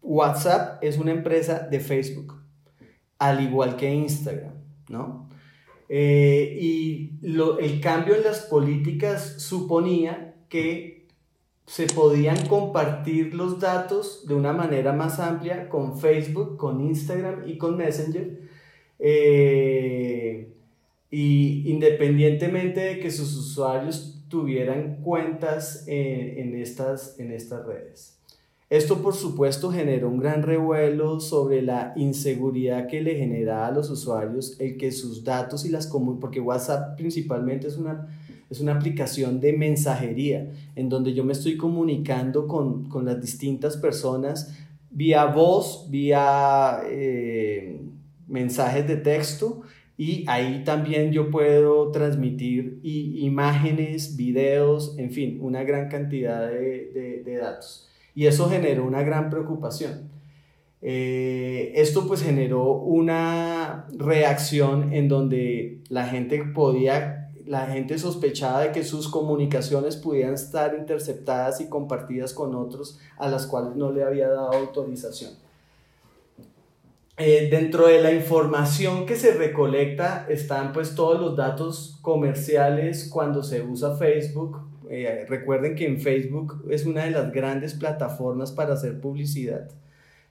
WhatsApp 0.00 0.82
es 0.82 0.98
una 0.98 1.12
empresa 1.12 1.60
de 1.60 1.78
Facebook, 1.78 2.42
al 3.18 3.40
igual 3.40 3.76
que 3.76 3.92
Instagram, 3.92 4.54
¿no? 4.88 5.28
Eh, 5.94 6.56
y 6.58 7.10
el 7.22 7.82
cambio 7.82 8.14
en 8.14 8.22
las 8.24 8.40
políticas 8.40 9.42
suponía 9.42 10.36
que 10.48 11.06
se 11.66 11.86
podían 11.86 12.46
compartir 12.46 13.34
los 13.34 13.60
datos 13.60 14.26
de 14.26 14.32
una 14.32 14.54
manera 14.54 14.94
más 14.94 15.20
amplia 15.20 15.68
con 15.68 15.98
Facebook, 15.98 16.56
con 16.56 16.80
Instagram 16.80 17.46
y 17.46 17.58
con 17.58 17.76
Messenger. 17.76 18.40
Eh, 18.98 20.54
y 21.10 21.70
independientemente 21.70 22.80
de 22.80 22.98
que 22.98 23.10
sus 23.10 23.36
usuarios 23.36 24.24
tuvieran 24.28 25.02
cuentas 25.02 25.84
en, 25.86 26.54
estas, 26.54 27.18
en 27.18 27.32
estas 27.32 27.66
redes. 27.66 28.18
Esto 28.72 29.02
por 29.02 29.12
supuesto 29.12 29.70
generó 29.70 30.08
un 30.08 30.18
gran 30.18 30.42
revuelo 30.42 31.20
sobre 31.20 31.60
la 31.60 31.92
inseguridad 31.94 32.86
que 32.86 33.02
le 33.02 33.16
genera 33.16 33.66
a 33.66 33.70
los 33.70 33.90
usuarios 33.90 34.58
el 34.58 34.78
que 34.78 34.92
sus 34.92 35.24
datos 35.24 35.66
y 35.66 35.68
las 35.68 35.86
comunicaciones, 35.86 36.20
porque 36.22 36.40
WhatsApp 36.40 36.96
principalmente 36.96 37.68
es 37.68 37.76
una, 37.76 38.08
es 38.48 38.60
una 38.60 38.72
aplicación 38.72 39.40
de 39.40 39.52
mensajería 39.52 40.50
en 40.74 40.88
donde 40.88 41.12
yo 41.12 41.22
me 41.22 41.34
estoy 41.34 41.58
comunicando 41.58 42.46
con, 42.48 42.88
con 42.88 43.04
las 43.04 43.20
distintas 43.20 43.76
personas 43.76 44.56
vía 44.88 45.26
voz, 45.26 45.88
vía 45.90 46.80
eh, 46.86 47.78
mensajes 48.26 48.88
de 48.88 48.96
texto 48.96 49.60
y 49.98 50.24
ahí 50.28 50.64
también 50.64 51.12
yo 51.12 51.30
puedo 51.30 51.90
transmitir 51.90 52.80
imágenes, 52.82 54.16
videos, 54.16 54.94
en 54.96 55.10
fin, 55.10 55.36
una 55.42 55.62
gran 55.62 55.90
cantidad 55.90 56.48
de, 56.48 57.22
de 57.22 57.36
datos 57.36 57.90
y 58.14 58.26
eso 58.26 58.48
generó 58.48 58.84
una 58.84 59.02
gran 59.02 59.30
preocupación. 59.30 60.10
Eh, 60.84 61.72
esto 61.76 62.08
pues 62.08 62.22
generó 62.22 62.72
una 62.72 63.86
reacción 63.96 64.92
en 64.92 65.08
donde 65.08 65.80
la 65.88 66.06
gente 66.06 66.42
podía, 66.52 67.30
la 67.46 67.66
gente 67.66 67.98
sospechaba 67.98 68.62
de 68.62 68.72
que 68.72 68.82
sus 68.82 69.08
comunicaciones 69.08 69.96
pudieran 69.96 70.34
estar 70.34 70.74
interceptadas 70.76 71.60
y 71.60 71.68
compartidas 71.68 72.34
con 72.34 72.56
otros 72.56 72.98
a 73.16 73.28
las 73.28 73.46
cuales 73.46 73.76
no 73.76 73.92
le 73.92 74.02
había 74.02 74.28
dado 74.28 74.52
autorización. 74.52 75.30
Eh, 77.18 77.48
dentro 77.50 77.86
de 77.86 78.02
la 78.02 78.10
información 78.12 79.06
que 79.06 79.14
se 79.16 79.34
recolecta 79.34 80.26
están 80.28 80.72
pues 80.72 80.96
todos 80.96 81.20
los 81.20 81.36
datos 81.36 81.98
comerciales 82.02 83.08
cuando 83.08 83.44
se 83.44 83.62
usa 83.62 83.96
Facebook, 83.96 84.71
eh, 84.90 85.24
recuerden 85.28 85.74
que 85.74 85.86
en 85.86 86.00
Facebook 86.00 86.64
es 86.70 86.86
una 86.86 87.04
de 87.04 87.10
las 87.10 87.32
grandes 87.32 87.74
plataformas 87.74 88.52
para 88.52 88.74
hacer 88.74 89.00
publicidad. 89.00 89.68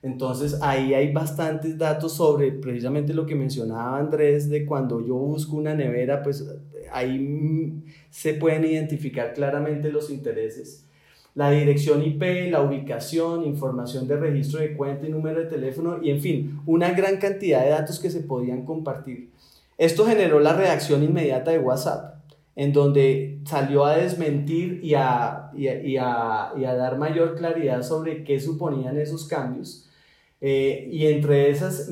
Entonces 0.04 0.58
ahí 0.62 0.94
hay 0.94 1.12
bastantes 1.12 1.78
datos 1.78 2.14
sobre 2.14 2.52
precisamente 2.52 3.14
lo 3.14 3.26
que 3.26 3.36
mencionaba 3.36 4.00
Andrés 4.00 4.50
de 4.50 4.66
cuando 4.66 5.00
yo 5.06 5.16
busco 5.16 5.56
una 5.56 5.76
nevera, 5.76 6.24
pues 6.24 6.44
ahí 6.92 7.84
se 8.10 8.34
pueden 8.34 8.66
identificar 8.66 9.34
claramente 9.34 9.92
los 9.92 10.10
intereses. 10.10 10.88
La 11.34 11.52
dirección 11.52 12.04
IP, 12.04 12.50
la 12.50 12.62
ubicación, 12.62 13.46
información 13.46 14.08
de 14.08 14.18
registro 14.18 14.60
de 14.60 14.76
cuenta 14.76 15.08
y 15.08 15.10
número 15.10 15.40
de 15.40 15.46
teléfono 15.46 16.00
y 16.02 16.10
en 16.10 16.20
fin, 16.20 16.60
una 16.66 16.92
gran 16.92 17.18
cantidad 17.18 17.64
de 17.64 17.70
datos 17.70 18.00
que 18.00 18.10
se 18.10 18.22
podían 18.22 18.66
compartir. 18.66 19.30
Esto 19.78 20.06
generó 20.06 20.40
la 20.40 20.54
reacción 20.54 21.04
inmediata 21.04 21.52
de 21.52 21.60
WhatsApp 21.60 22.21
en 22.56 22.74
donde 22.74 23.40
salió 23.46 23.86
a 23.86 23.96
desmentir 23.96 24.80
y 24.84 24.94
a, 24.96 25.52
y 25.56 25.98
a, 25.98 26.54
dar 26.56 26.98
mayor 26.98 27.36
claridad 27.36 27.84
sobre 27.84 28.24
qué 28.24 28.40
suponían 28.40 28.98
esos 28.98 29.28
cambios. 29.28 29.88
Eh, 30.42 30.90
y 30.92 31.06
entre 31.08 31.50
esas 31.50 31.90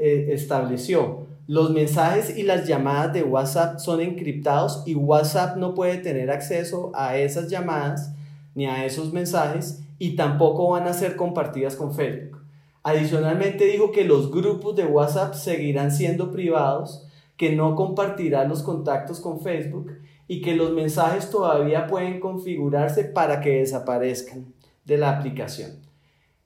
eh, 0.00 0.28
estableció 0.30 1.26
los 1.48 1.70
mensajes 1.70 2.36
y 2.36 2.42
las 2.42 2.68
llamadas 2.68 3.14
de 3.14 3.22
WhatsApp 3.22 3.78
son 3.78 4.02
encriptados 4.02 4.82
y 4.84 4.94
WhatsApp 4.94 5.56
no 5.56 5.74
puede 5.74 5.96
tener 5.96 6.30
acceso 6.30 6.92
a 6.94 7.16
esas 7.16 7.48
llamadas 7.48 8.12
ni 8.54 8.66
a 8.66 8.84
esos 8.84 9.14
mensajes 9.14 9.80
y 9.98 10.14
tampoco 10.14 10.68
van 10.68 10.86
a 10.86 10.92
ser 10.92 11.16
compartidas 11.16 11.74
con 11.74 11.94
Facebook. 11.94 12.42
Adicionalmente 12.82 13.64
dijo 13.64 13.92
que 13.92 14.04
los 14.04 14.30
grupos 14.30 14.76
de 14.76 14.84
WhatsApp 14.84 15.32
seguirán 15.32 15.90
siendo 15.90 16.32
privados 16.32 17.07
que 17.38 17.54
no 17.54 17.74
compartirá 17.76 18.44
los 18.44 18.62
contactos 18.62 19.20
con 19.20 19.40
Facebook 19.40 19.92
y 20.26 20.42
que 20.42 20.54
los 20.54 20.72
mensajes 20.72 21.30
todavía 21.30 21.86
pueden 21.86 22.20
configurarse 22.20 23.04
para 23.04 23.40
que 23.40 23.60
desaparezcan 23.60 24.52
de 24.84 24.98
la 24.98 25.16
aplicación. 25.16 25.70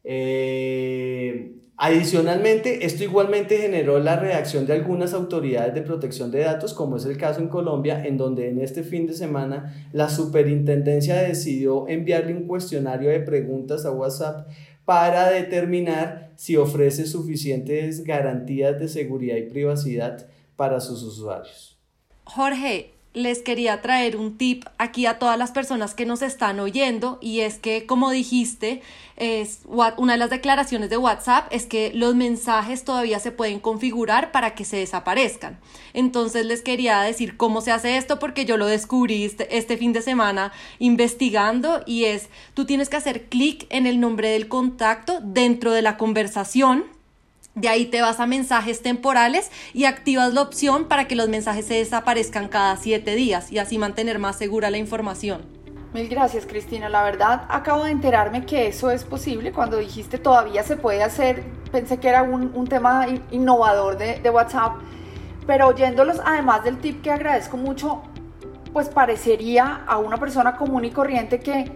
Eh, 0.05 1.55
adicionalmente, 1.79 2.85
esto 2.85 3.05
igualmente 3.05 3.57
generó 3.57 3.99
la 4.01 4.17
reacción 4.17 4.67
de 4.67 4.75
algunas 4.75 5.15
autoridades 5.15 5.75
de 5.75 5.81
protección 5.81 6.31
de 6.31 6.41
datos, 6.41 6.75
como 6.75 6.99
es 6.99 7.07
el 7.07 7.17
caso 7.17 7.41
en 7.41 7.49
Colombia, 7.49 8.05
en 8.05 8.19
donde 8.19 8.51
en 8.51 8.61
este 8.61 8.83
fin 8.83 9.07
de 9.07 9.15
semana 9.15 9.89
la 9.93 10.11
superintendencia 10.11 11.23
decidió 11.23 11.89
enviarle 11.89 12.35
un 12.35 12.47
cuestionario 12.47 13.09
de 13.09 13.21
preguntas 13.21 13.87
a 13.87 13.93
WhatsApp 13.93 14.47
para 14.85 15.31
determinar 15.31 16.33
si 16.37 16.57
ofrece 16.57 17.07
suficientes 17.07 18.05
garantías 18.05 18.79
de 18.79 18.89
seguridad 18.89 19.37
y 19.37 19.49
privacidad 19.49 20.27
para 20.57 20.81
sus 20.81 21.03
usuarios. 21.03 21.79
Jorge, 22.25 22.95
les 23.15 23.41
quería 23.41 23.83
traer 23.83 24.17
un 24.17 24.39
tip 24.39 24.65
aquí 24.79 25.05
a 25.05 25.19
todas 25.19 25.39
las 25.39 25.51
personas 25.51 25.95
que 25.95 26.07
nos 26.07 26.23
están 26.23 26.61
oyendo 26.61 27.19
y 27.21 27.41
es 27.41 27.59
que, 27.59 27.85
como 27.85 28.11
dijiste, 28.11 28.81
es, 29.17 29.61
una 29.99 30.15
de 30.15 30.19
las 30.19 30.31
declaraciones 30.31 30.89
de 30.89 30.97
WhatsApp 30.97 31.47
es 31.51 31.67
que 31.67 31.93
los 31.95 32.15
mensajes 32.15 32.85
todavía 32.85 33.21
se 33.21 33.31
pueden 33.31 33.61
configurar 33.61 34.33
para 34.33 34.55
que 34.55 34.65
se 34.65 34.79
desaparezcan. 34.79 35.61
Entonces 35.93 36.47
les 36.47 36.63
quería 36.63 37.03
decir 37.03 37.37
cómo 37.37 37.61
se 37.61 37.73
hace 37.73 37.99
esto 37.99 38.19
porque 38.19 38.47
yo 38.47 38.57
lo 38.57 38.67
descubrí 38.67 39.25
este, 39.25 39.59
este 39.59 39.77
fin 39.77 39.93
de 39.93 40.01
semana 40.01 40.53
investigando 40.79 41.83
y 41.87 42.05
es, 42.05 42.31
tú 42.55 42.65
tienes 42.65 42.89
que 42.89 42.97
hacer 42.97 43.29
clic 43.29 43.67
en 43.69 43.87
el 43.87 44.01
nombre 44.01 44.31
del 44.31 44.49
contacto 44.49 45.21
dentro 45.23 45.73
de 45.73 45.83
la 45.83 45.99
conversación 45.99 46.85
de 47.55 47.69
ahí 47.69 47.87
te 47.87 48.01
vas 48.01 48.19
a 48.21 48.27
mensajes 48.27 48.83
temporales 48.83 49.51
y 49.75 49.85
activas 49.85 50.33
la 50.33 50.43
opción 50.43 50.87
para 50.87 51.07
que 51.07 51.17
los 51.17 51.29
mensajes 51.29 51.67
se 51.67 51.75
desaparezcan 51.75 52.49
cada 52.49 52.77
siete 52.77 53.15
días 53.15 53.53
y 53.53 53.59
así 53.59 53.79
mantener 53.79 54.19
más 54.19 54.37
segura 54.37 54.71
la 54.71 54.79
información. 54.79 55.43
Mil 55.93 56.09
gracias, 56.09 56.47
Cristina. 56.47 56.89
La 56.89 57.03
verdad, 57.03 57.45
acabo 57.51 57.85
de 57.85 57.91
enterarme 57.91 58.47
que 58.47 58.67
eso 58.67 58.91
es 58.91 59.05
posible. 59.05 59.53
Cuando 59.53 59.77
dijiste 59.77 60.17
todavía 60.17 60.63
se 60.63 60.77
puede 60.77 61.03
hacer, 61.03 61.43
pensé 61.71 61.99
que 61.99 62.09
era 62.09 62.23
un, 62.23 62.67
tema 62.67 63.07
innovador 63.31 63.99
de, 63.99 64.19
de, 64.21 64.31
WhatsApp. 64.31 64.77
Pero 65.47 65.67
oyéndolos, 65.69 66.19
además 66.25 66.65
del 66.65 66.79
tip 66.79 67.03
que 67.03 67.11
agradezco 67.11 67.59
mucho, 67.59 68.03
pues 68.73 68.89
parecería 68.89 69.83
a 69.87 69.99
una 69.99 70.17
persona 70.17 70.57
común 70.57 70.87
y 70.87 70.91
corriente 70.91 71.41
que, 71.41 71.71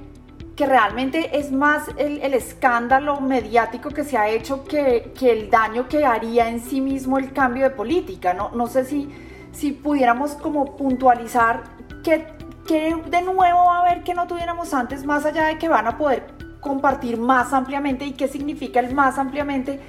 que 0.56 0.66
realmente 0.66 1.38
es 1.38 1.52
más 1.52 1.84
el, 1.98 2.22
el 2.22 2.34
escándalo 2.34 3.20
mediático 3.20 3.90
que 3.90 4.04
se 4.04 4.16
ha 4.16 4.28
hecho 4.28 4.64
que, 4.64 5.12
que, 5.18 5.30
el 5.30 5.50
daño 5.50 5.86
que 5.86 6.06
haría 6.06 6.48
en 6.48 6.60
sí 6.60 6.80
mismo 6.80 7.18
el 7.18 7.32
cambio 7.32 7.64
de 7.64 7.70
política. 7.70 8.32
No, 8.32 8.50
no 8.54 8.66
sé 8.66 8.86
si, 8.86 9.08
si 9.52 9.72
pudiéramos 9.72 10.32
como 10.32 10.76
puntualizar 10.76 11.64
qué 12.02 12.34
que 12.66 12.96
de 13.08 13.22
nuevo 13.22 13.66
va 13.66 13.78
a 13.78 13.80
haber 13.82 14.02
que 14.02 14.12
no 14.14 14.26
tuviéramos 14.26 14.74
antes, 14.74 15.04
más 15.04 15.24
allá 15.24 15.46
de 15.46 15.58
que 15.58 15.68
van 15.68 15.86
a 15.86 15.96
poder 15.96 16.26
compartir 16.60 17.16
más 17.18 17.52
ampliamente 17.52 18.04
y 18.04 18.12
qué 18.12 18.28
significa 18.28 18.80
el 18.80 18.94
más 18.94 19.18
ampliamente 19.18 19.80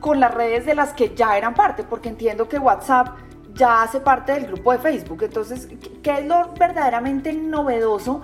con 0.00 0.18
las 0.18 0.32
redes 0.34 0.64
de 0.64 0.74
las 0.74 0.92
que 0.94 1.14
ya 1.14 1.36
eran 1.36 1.54
parte, 1.54 1.84
porque 1.84 2.08
entiendo 2.08 2.48
que 2.48 2.58
WhatsApp 2.58 3.08
ya 3.54 3.82
hace 3.82 4.00
parte 4.00 4.32
del 4.32 4.46
grupo 4.46 4.72
de 4.72 4.78
Facebook. 4.78 5.22
Entonces, 5.22 5.68
¿qué 6.02 6.18
es 6.18 6.26
lo 6.26 6.54
verdaderamente 6.58 7.32
novedoso 7.34 8.22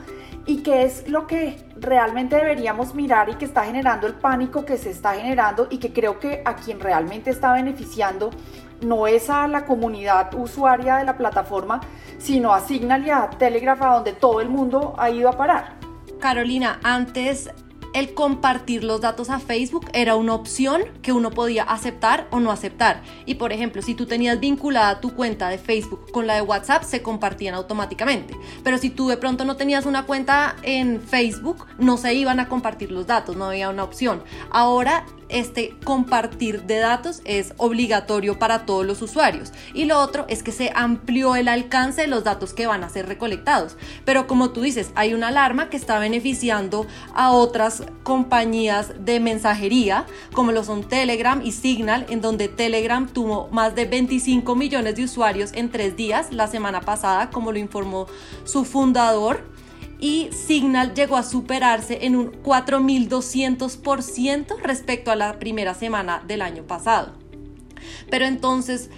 y 0.49 0.63
qué 0.63 0.85
es 0.85 1.07
lo 1.09 1.27
que 1.27 1.63
realmente 1.77 2.37
deberíamos 2.37 2.95
mirar 2.95 3.29
y 3.29 3.35
que 3.35 3.45
está 3.45 3.67
generando 3.67 4.07
el 4.07 4.15
pánico 4.15 4.65
que 4.65 4.79
se 4.79 4.89
está 4.89 5.13
generando 5.13 5.69
y 5.71 5.77
que 5.77 5.93
creo 5.93 6.19
que 6.19 6.41
a 6.43 6.57
quien 6.57 6.81
realmente 6.81 7.29
está 7.29 7.53
beneficiando 7.53 8.31
no 8.81 9.07
es 9.07 9.29
a 9.29 9.47
la 9.47 9.67
comunidad 9.67 10.35
usuaria 10.35 10.97
de 10.97 11.05
la 11.05 11.19
plataforma, 11.19 11.81
sino 12.17 12.55
a 12.55 12.61
Signal 12.61 13.07
y 13.07 13.11
a 13.11 13.29
Telegraph, 13.29 13.83
a 13.83 13.95
donde 13.97 14.15
todo 14.15 14.41
el 14.41 14.49
mundo 14.49 14.95
ha 14.97 15.11
ido 15.11 15.29
a 15.29 15.33
parar. 15.33 15.75
Carolina, 16.19 16.81
antes 16.83 17.51
el 17.95 18.15
compartir 18.15 18.85
los 18.85 19.01
datos 19.01 19.31
a 19.31 19.39
Facebook 19.39 19.87
era 19.93 20.17
una 20.17 20.35
opción 20.35 20.83
que 21.03 21.13
uno 21.13 21.31
podía 21.31 21.63
aceptar 21.63 22.29
o 22.31 22.41
no 22.41 22.51
aceptar. 22.51 23.03
Y 23.27 23.35
por 23.35 23.53
ejemplo, 23.53 23.83
si 23.83 23.95
tú 23.95 24.07
tenías 24.07 24.41
vinculada 24.41 25.01
tu 25.01 25.15
cuenta 25.15 25.49
de 25.49 25.59
Facebook 25.59 26.11
con 26.13 26.27
la 26.27 26.35
de 26.35 26.43
WhatsApp, 26.43 26.83
se 26.83 27.03
compartían 27.03 27.55
automáticamente. 27.55 28.37
Pero 28.63 28.79
si 28.79 28.91
tú 28.91 29.09
de 29.09 29.17
pronto 29.17 29.45
no 29.45 29.57
tenías 29.57 29.87
una 29.87 30.05
cuenta 30.05 30.57
en 30.63 31.01
Facebook, 31.01 31.67
no 31.79 31.97
se 31.97 32.15
iban 32.15 32.41
a 32.41 32.49
compartir 32.49 32.91
los 32.91 33.07
datos, 33.07 33.37
no 33.37 33.47
había 33.47 33.71
una 33.71 33.85
opción. 33.85 34.23
Ahora 34.51 35.05
este 35.29 35.75
compartir 35.85 36.65
de 36.65 36.79
datos 36.79 37.21
es 37.25 37.55
obligatorio 37.57 38.39
para 38.39 38.67
todos 38.67 38.87
los 38.87 39.03
usuarios. 39.03 39.53
Y 39.75 39.85
lo 39.85 39.99
otro 40.01 40.25
es 40.29 40.43
que 40.43 40.53
se 40.53 40.73
amplió 40.75 41.37
el 41.37 41.49
alcance 41.49 42.03
de 42.03 42.07
los 42.07 42.25
datos 42.25 42.53
que 42.53 42.67
van 42.67 42.85
a 42.85 42.89
ser 42.89 43.07
recolectados. 43.07 43.77
Pero 44.05 44.27
como 44.27 44.51
tú 44.51 44.63
dices, 44.63 44.91
hay 44.95 45.15
una 45.15 45.29
alarma 45.29 45.71
que 45.71 45.77
está 45.77 45.99
beneficiando 45.99 46.87
a 47.15 47.33
otras 47.33 47.83
compañías 48.03 48.93
de 49.05 49.21
mensajería, 49.21 50.07
como 50.33 50.53
lo 50.53 50.65
son 50.65 50.85
Telegram 50.85 51.41
y 51.45 51.53
Signal, 51.53 52.07
en 52.09 52.21
donde 52.21 52.49
Telegram 52.49 53.07
tuvo 53.09 53.49
más 53.49 53.75
de 53.75 53.85
25 53.87 54.55
millones 54.55 54.97
de 54.97 55.05
usuarios 55.05 55.53
en 55.55 55.71
tres 55.71 55.97
días 55.97 56.33
la 56.33 56.47
semana 56.47 56.81
pasada, 56.81 57.31
como 57.31 57.53
lo 57.53 57.59
informó 57.59 58.07
su 58.45 58.65
fundador 58.65 59.58
y 60.01 60.31
Signal 60.33 60.95
llegó 60.95 61.17
a 61.17 61.23
superarse 61.23 62.07
en 62.07 62.17
un 62.17 62.33
4.200% 62.43 64.61
respecto 64.63 65.11
a 65.11 65.17
la 65.17 65.39
primera 65.39 65.75
semana 65.75 66.23
del 66.27 66.41
año 66.43 66.65
pasado. 66.65 67.15
Pero 68.11 68.27
entonces 68.27 68.91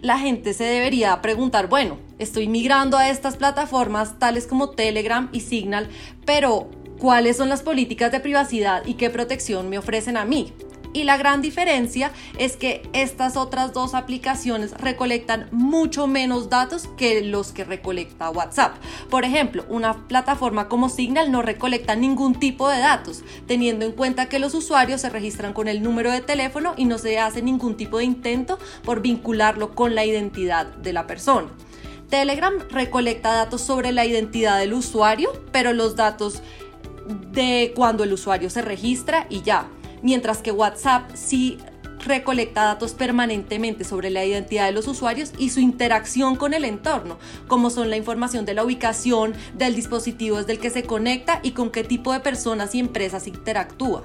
la 0.00 0.18
gente 0.18 0.54
se 0.54 0.64
debería 0.64 1.20
preguntar, 1.22 1.68
bueno, 1.68 1.98
estoy 2.18 2.48
migrando 2.48 2.96
a 2.96 3.10
estas 3.10 3.36
plataformas 3.36 4.18
tales 4.18 4.46
como 4.46 4.70
Telegram 4.70 5.28
y 5.32 5.40
Signal, 5.40 5.88
pero 6.24 6.70
¿cuáles 6.98 7.36
son 7.36 7.48
las 7.48 7.62
políticas 7.62 8.10
de 8.10 8.20
privacidad 8.20 8.84
y 8.86 8.94
qué 8.94 9.10
protección 9.10 9.68
me 9.68 9.78
ofrecen 9.78 10.16
a 10.16 10.24
mí? 10.24 10.52
Y 10.92 11.04
la 11.04 11.16
gran 11.16 11.40
diferencia 11.40 12.10
es 12.36 12.56
que 12.56 12.82
estas 12.92 13.36
otras 13.36 13.72
dos 13.72 13.94
aplicaciones 13.94 14.72
recolectan 14.72 15.48
mucho 15.52 16.08
menos 16.08 16.50
datos 16.50 16.88
que 16.96 17.22
los 17.22 17.52
que 17.52 17.64
recolecta 17.64 18.30
WhatsApp. 18.30 18.74
Por 19.08 19.24
ejemplo, 19.24 19.64
una 19.68 20.08
plataforma 20.08 20.68
como 20.68 20.88
Signal 20.88 21.30
no 21.30 21.42
recolecta 21.42 21.94
ningún 21.94 22.34
tipo 22.34 22.68
de 22.68 22.80
datos, 22.80 23.22
teniendo 23.46 23.86
en 23.86 23.92
cuenta 23.92 24.28
que 24.28 24.40
los 24.40 24.54
usuarios 24.54 25.00
se 25.02 25.10
registran 25.10 25.52
con 25.52 25.68
el 25.68 25.80
número 25.80 26.10
de 26.10 26.22
teléfono 26.22 26.74
y 26.76 26.86
no 26.86 26.98
se 26.98 27.20
hace 27.20 27.40
ningún 27.40 27.76
tipo 27.76 27.98
de 27.98 28.04
intento 28.04 28.58
por 28.82 29.00
vincularlo 29.00 29.76
con 29.76 29.94
la 29.94 30.04
identidad 30.04 30.66
de 30.66 30.92
la 30.92 31.06
persona. 31.06 31.48
Telegram 32.08 32.54
recolecta 32.70 33.32
datos 33.32 33.60
sobre 33.60 33.92
la 33.92 34.04
identidad 34.04 34.58
del 34.58 34.72
usuario, 34.72 35.30
pero 35.52 35.72
los 35.72 35.94
datos 35.94 36.42
de 37.30 37.72
cuando 37.76 38.02
el 38.02 38.12
usuario 38.12 38.50
se 38.50 38.62
registra 38.62 39.26
y 39.30 39.42
ya 39.42 39.68
mientras 40.02 40.38
que 40.38 40.52
WhatsApp 40.52 41.10
sí 41.14 41.58
recolecta 42.04 42.64
datos 42.64 42.94
permanentemente 42.94 43.84
sobre 43.84 44.10
la 44.10 44.24
identidad 44.24 44.66
de 44.66 44.72
los 44.72 44.88
usuarios 44.88 45.32
y 45.38 45.50
su 45.50 45.60
interacción 45.60 46.36
con 46.36 46.54
el 46.54 46.64
entorno, 46.64 47.18
como 47.46 47.70
son 47.70 47.90
la 47.90 47.96
información 47.96 48.44
de 48.44 48.54
la 48.54 48.64
ubicación, 48.64 49.34
del 49.54 49.74
dispositivo 49.74 50.38
desde 50.38 50.52
el 50.52 50.58
que 50.58 50.70
se 50.70 50.84
conecta 50.84 51.40
y 51.42 51.52
con 51.52 51.70
qué 51.70 51.84
tipo 51.84 52.12
de 52.12 52.20
personas 52.20 52.74
y 52.74 52.80
empresas 52.80 53.26
interactúa. 53.26 54.04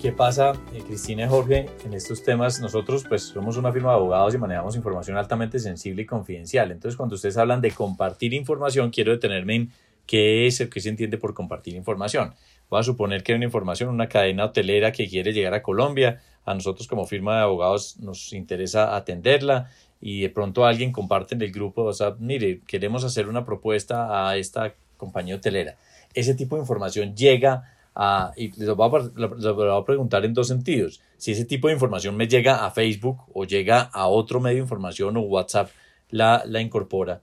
¿Qué 0.00 0.10
pasa, 0.10 0.52
eh, 0.72 0.82
Cristina 0.84 1.26
y 1.26 1.28
Jorge, 1.28 1.66
en 1.84 1.94
estos 1.94 2.24
temas? 2.24 2.58
Nosotros 2.58 3.04
pues 3.08 3.22
somos 3.22 3.56
una 3.56 3.72
firma 3.72 3.90
de 3.90 3.96
abogados 3.96 4.34
y 4.34 4.38
manejamos 4.38 4.74
información 4.74 5.16
altamente 5.16 5.60
sensible 5.60 6.02
y 6.02 6.06
confidencial. 6.06 6.72
Entonces, 6.72 6.96
cuando 6.96 7.14
ustedes 7.14 7.36
hablan 7.36 7.60
de 7.60 7.70
compartir 7.70 8.34
información, 8.34 8.90
quiero 8.90 9.12
detenerme 9.12 9.54
en 9.54 9.72
qué 10.06 10.48
es 10.48 10.60
el 10.60 10.68
que 10.70 10.80
se 10.80 10.88
entiende 10.88 11.18
por 11.18 11.34
compartir 11.34 11.76
información. 11.76 12.34
Voy 12.70 12.80
a 12.80 12.84
suponer 12.84 13.22
que 13.22 13.32
hay 13.32 13.36
una 13.36 13.46
información, 13.46 13.90
una 13.90 14.08
cadena 14.08 14.46
hotelera 14.46 14.92
que 14.92 15.08
quiere 15.08 15.32
llegar 15.32 15.54
a 15.54 15.62
Colombia. 15.62 16.22
A 16.44 16.54
nosotros 16.54 16.86
como 16.86 17.04
firma 17.04 17.36
de 17.36 17.42
abogados 17.42 17.98
nos 17.98 18.32
interesa 18.32 18.96
atenderla 18.96 19.70
y 20.00 20.22
de 20.22 20.30
pronto 20.30 20.64
alguien 20.64 20.92
comparte 20.92 21.34
en 21.34 21.42
el 21.42 21.52
grupo, 21.52 21.82
o 21.82 21.92
sea, 21.92 22.14
mire, 22.18 22.60
queremos 22.66 23.04
hacer 23.04 23.28
una 23.28 23.44
propuesta 23.44 24.28
a 24.28 24.36
esta 24.36 24.74
compañía 24.96 25.34
hotelera. 25.34 25.76
Ese 26.14 26.34
tipo 26.34 26.56
de 26.56 26.62
información 26.62 27.14
llega 27.14 27.76
a, 27.94 28.32
y 28.36 28.52
les 28.58 28.70
voy 28.74 28.88
a, 28.88 29.76
a 29.76 29.84
preguntar 29.84 30.24
en 30.24 30.32
dos 30.32 30.48
sentidos. 30.48 31.02
Si 31.16 31.32
ese 31.32 31.44
tipo 31.44 31.68
de 31.68 31.74
información 31.74 32.16
me 32.16 32.28
llega 32.28 32.64
a 32.64 32.70
Facebook 32.70 33.18
o 33.34 33.44
llega 33.44 33.82
a 33.82 34.06
otro 34.06 34.40
medio 34.40 34.56
de 34.56 34.62
información 34.62 35.16
o 35.16 35.20
WhatsApp, 35.22 35.70
la, 36.08 36.42
la 36.46 36.60
incorpora. 36.60 37.20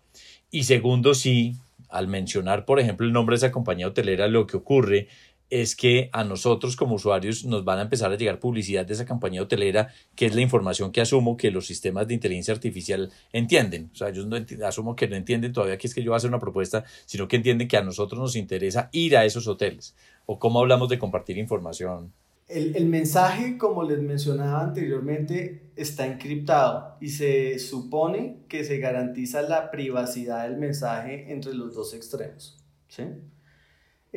Y 0.52 0.64
segundo, 0.64 1.14
si 1.14 1.56
al 1.90 2.08
mencionar, 2.08 2.66
por 2.66 2.80
ejemplo, 2.80 3.08
el 3.08 3.14
nombre 3.14 3.34
de 3.34 3.38
esa 3.38 3.52
compañía 3.52 3.88
hotelera, 3.88 4.28
lo 4.28 4.46
que 4.46 4.58
ocurre 4.58 5.08
es 5.50 5.76
que 5.76 6.10
a 6.12 6.24
nosotros 6.24 6.76
como 6.76 6.96
usuarios 6.96 7.46
nos 7.46 7.64
van 7.64 7.80
a 7.80 7.84
empezar 7.84 8.12
a 8.12 8.18
llegar 8.18 8.40
publicidad 8.40 8.86
de 8.86 8.94
esa 8.94 9.06
campaña 9.06 9.42
hotelera, 9.42 9.90
que 10.16 10.26
es 10.26 10.36
la 10.36 10.42
información 10.42 10.92
que 10.92 11.02
asumo 11.02 11.38
que 11.38 11.52
los 11.52 11.66
sistemas 11.66 12.08
de 12.08 12.14
inteligencia 12.14 12.54
artificial 12.54 13.12
entienden. 13.32 13.90
O 13.94 13.96
sea, 13.96 14.10
ellos 14.10 14.28
no 14.28 14.38
asumo 14.66 14.96
que 14.96 15.08
no 15.08 15.16
entienden 15.16 15.54
todavía 15.54 15.78
que 15.78 15.88
es 15.88 15.94
que 15.94 16.04
yo 16.04 16.12
voy 16.12 16.16
a 16.16 16.18
hacer 16.18 16.30
una 16.30 16.40
propuesta, 16.40 16.84
sino 17.06 17.28
que 17.28 17.38
entienden 17.38 17.68
que 17.68 17.78
a 17.78 17.84
nosotros 17.84 18.20
nos 18.20 18.36
interesa 18.36 18.90
ir 18.92 19.16
a 19.16 19.26
esos 19.26 19.48
hoteles. 19.48 19.96
¿O 20.26 20.40
cómo 20.40 20.60
hablamos 20.60 20.90
de 20.90 21.00
compartir 21.00 21.38
información? 21.38 22.12
El, 22.50 22.76
el 22.76 22.86
mensaje, 22.86 23.58
como 23.58 23.84
les 23.84 24.02
mencionaba 24.02 24.62
anteriormente, 24.62 25.72
está 25.76 26.08
encriptado 26.08 26.96
y 27.02 27.10
se 27.10 27.60
supone 27.60 28.40
que 28.48 28.64
se 28.64 28.80
garantiza 28.80 29.42
la 29.42 29.70
privacidad 29.70 30.48
del 30.48 30.58
mensaje 30.58 31.32
entre 31.32 31.54
los 31.54 31.76
dos 31.76 31.94
extremos. 31.94 32.58
¿sí? 32.88 33.04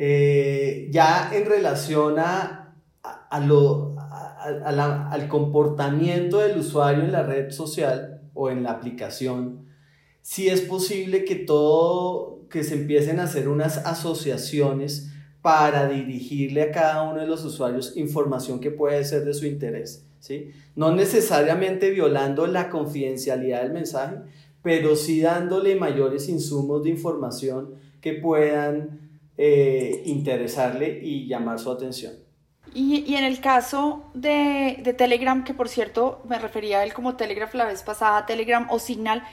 Eh, 0.03 0.87
ya 0.89 1.29
en 1.31 1.45
relación 1.45 2.17
a, 2.17 2.73
a, 3.03 3.39
lo, 3.39 3.95
al 3.99 5.27
comportamiento 5.27 6.39
del 6.39 6.57
usuario 6.57 7.03
en 7.03 7.11
la 7.11 7.21
red 7.21 7.51
social 7.51 8.19
o 8.33 8.49
en 8.49 8.63
la 8.63 8.71
aplicación, 8.71 9.67
sí 10.21 10.47
es 10.47 10.61
posible 10.61 11.23
que 11.23 11.35
todo, 11.35 12.47
que 12.49 12.63
se 12.63 12.73
empiecen 12.73 13.19
a 13.19 13.25
hacer 13.25 13.47
unas 13.47 13.77
asociaciones 13.85 15.11
para 15.43 15.87
dirigirle 15.87 16.63
a 16.63 16.71
cada 16.71 17.03
uno 17.03 17.19
de 17.19 17.27
los 17.27 17.45
usuarios 17.45 17.95
información 17.95 18.59
que 18.59 18.71
puede 18.71 19.05
ser 19.05 19.23
de 19.23 19.35
su 19.35 19.45
interés. 19.45 20.07
¿sí? 20.19 20.49
No 20.75 20.95
necesariamente 20.95 21.91
violando 21.91 22.47
la 22.47 22.71
confidencialidad 22.71 23.61
del 23.61 23.73
mensaje, 23.73 24.15
pero 24.63 24.95
sí 24.95 25.21
dándole 25.21 25.75
mayores 25.75 26.27
insumos 26.27 26.85
de 26.85 26.89
información 26.89 27.75
que 28.01 28.13
puedan 28.13 29.10
eh, 29.37 30.03
interesarle 30.05 30.99
y 31.01 31.27
llamar 31.27 31.59
su 31.59 31.71
atención. 31.71 32.13
Y, 32.73 33.15
en 33.15 33.23
el 33.23 33.41
caso 33.41 34.03
de, 34.13 34.77
de, 34.81 34.93
Telegram, 34.93 35.43
que 35.43 35.53
por 35.53 35.67
cierto 35.67 36.21
me 36.29 36.39
refería 36.39 36.79
a 36.79 36.83
él 36.83 36.93
como 36.93 37.15
Telegraph 37.15 37.53
la 37.53 37.65
vez 37.65 37.83
pasada, 37.83 38.25
Telegram 38.25 38.67
o 38.69 38.79
Signal, 38.79 39.23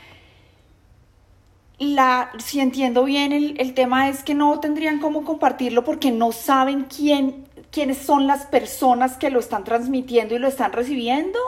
la, 1.79 2.33
si 2.39 2.59
entiendo 2.59 3.05
bien, 3.05 3.33
el, 3.33 3.61
el, 3.61 3.75
tema 3.75 4.09
es 4.09 4.25
que 4.25 4.35
no 4.35 4.59
tendrían 4.59 4.99
cómo 4.99 5.25
compartirlo 5.25 5.85
porque 5.85 6.11
no 6.11 6.33
saben 6.33 6.85
quién, 6.85 7.47
quiénes 7.71 7.99
son 7.99 8.27
las 8.27 8.47
personas 8.47 9.17
que 9.17 9.31
lo 9.31 9.39
están 9.39 9.63
transmitiendo 9.63 10.35
y 10.35 10.41
lo 10.41 10.49
están 10.49 10.73
recibiendo. 10.73 11.39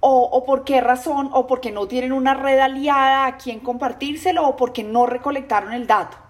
O, 0.00 0.24
o, 0.24 0.44
por 0.44 0.64
qué 0.64 0.82
razón, 0.82 1.30
o 1.32 1.46
porque 1.46 1.70
no 1.70 1.88
tienen 1.88 2.12
una 2.12 2.34
red 2.34 2.58
aliada 2.58 3.24
a 3.24 3.38
quien 3.38 3.60
compartírselo, 3.60 4.46
o 4.46 4.56
porque 4.56 4.82
no 4.84 5.06
recolectaron 5.06 5.72
el 5.72 5.86
dato 5.86 6.23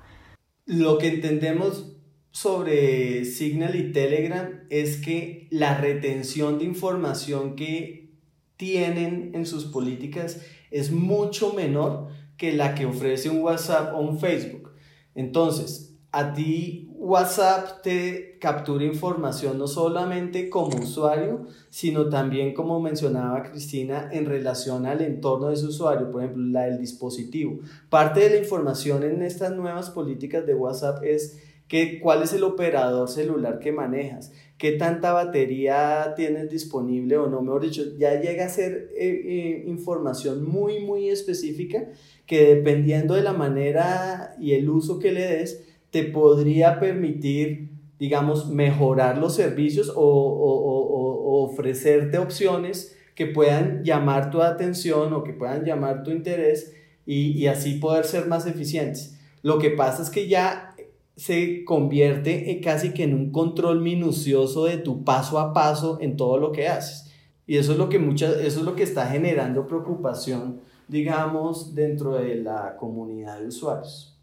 lo 0.66 0.98
que 0.98 1.08
entendemos 1.08 1.92
sobre 2.30 3.24
Signal 3.24 3.76
y 3.76 3.92
Telegram 3.92 4.64
es 4.70 4.96
que 4.96 5.46
la 5.50 5.78
retención 5.78 6.58
de 6.58 6.64
información 6.64 7.54
que 7.54 8.10
tienen 8.56 9.32
en 9.34 9.46
sus 9.46 9.66
políticas 9.66 10.40
es 10.70 10.90
mucho 10.90 11.52
menor 11.52 12.08
que 12.36 12.52
la 12.52 12.74
que 12.74 12.86
ofrece 12.86 13.30
un 13.30 13.42
WhatsApp 13.42 13.94
o 13.94 14.00
un 14.00 14.18
Facebook. 14.18 14.72
Entonces, 15.14 15.96
a 16.10 16.32
ti 16.32 16.83
WhatsApp 17.04 17.82
te 17.82 18.38
captura 18.40 18.82
información 18.82 19.58
no 19.58 19.66
solamente 19.66 20.48
como 20.48 20.78
usuario, 20.78 21.46
sino 21.68 22.08
también, 22.08 22.54
como 22.54 22.80
mencionaba 22.80 23.42
Cristina, 23.42 24.08
en 24.10 24.24
relación 24.24 24.86
al 24.86 25.02
entorno 25.02 25.48
de 25.48 25.56
su 25.56 25.68
usuario, 25.68 26.10
por 26.10 26.22
ejemplo, 26.22 26.42
la 26.44 26.62
del 26.62 26.78
dispositivo. 26.78 27.58
Parte 27.90 28.20
de 28.20 28.30
la 28.30 28.36
información 28.38 29.02
en 29.02 29.20
estas 29.20 29.52
nuevas 29.52 29.90
políticas 29.90 30.46
de 30.46 30.54
WhatsApp 30.54 31.04
es 31.04 31.42
que, 31.68 32.00
cuál 32.00 32.22
es 32.22 32.32
el 32.32 32.42
operador 32.42 33.10
celular 33.10 33.58
que 33.58 33.70
manejas, 33.70 34.32
qué 34.56 34.72
tanta 34.72 35.12
batería 35.12 36.14
tienes 36.16 36.50
disponible 36.50 37.18
o 37.18 37.26
no, 37.26 37.42
mejor 37.42 37.64
dicho, 37.64 37.82
ya 37.98 38.18
llega 38.18 38.46
a 38.46 38.48
ser 38.48 38.90
eh, 38.96 39.22
eh, 39.26 39.64
información 39.66 40.42
muy, 40.42 40.80
muy 40.80 41.10
específica 41.10 41.86
que 42.24 42.54
dependiendo 42.54 43.12
de 43.12 43.22
la 43.22 43.34
manera 43.34 44.34
y 44.40 44.52
el 44.52 44.70
uso 44.70 44.98
que 44.98 45.12
le 45.12 45.26
des, 45.26 45.73
te 45.94 46.02
podría 46.02 46.80
permitir, 46.80 47.70
digamos, 48.00 48.50
mejorar 48.50 49.16
los 49.16 49.36
servicios 49.36 49.92
o, 49.94 50.02
o 50.02 51.44
ofrecerte 51.44 52.18
opciones 52.18 52.96
que 53.14 53.26
puedan 53.26 53.84
llamar 53.84 54.32
tu 54.32 54.42
atención 54.42 55.12
o 55.12 55.22
que 55.22 55.34
puedan 55.34 55.64
llamar 55.64 56.02
tu 56.02 56.10
interés 56.10 56.74
y, 57.06 57.30
y 57.40 57.46
así 57.46 57.76
poder 57.76 58.06
ser 58.06 58.26
más 58.26 58.44
eficientes. 58.44 59.20
Lo 59.42 59.60
que 59.60 59.70
pasa 59.70 60.02
es 60.02 60.10
que 60.10 60.26
ya 60.26 60.74
se 61.14 61.64
convierte 61.64 62.60
casi 62.60 62.92
que 62.92 63.04
en 63.04 63.14
un 63.14 63.30
control 63.30 63.80
minucioso 63.80 64.64
de 64.64 64.78
tu 64.78 65.04
paso 65.04 65.38
a 65.38 65.52
paso 65.52 65.98
en 66.00 66.16
todo 66.16 66.38
lo 66.38 66.50
que 66.50 66.66
haces. 66.66 67.12
Y 67.46 67.56
eso 67.56 67.70
es 67.70 67.78
lo 67.78 67.88
que, 67.88 68.00
muchas, 68.00 68.38
eso 68.38 68.58
es 68.58 68.66
lo 68.66 68.74
que 68.74 68.82
está 68.82 69.06
generando 69.06 69.68
preocupación, 69.68 70.60
digamos, 70.88 71.72
dentro 71.72 72.14
de 72.14 72.34
la 72.34 72.74
comunidad 72.78 73.38
de 73.38 73.46
usuarios. 73.46 74.13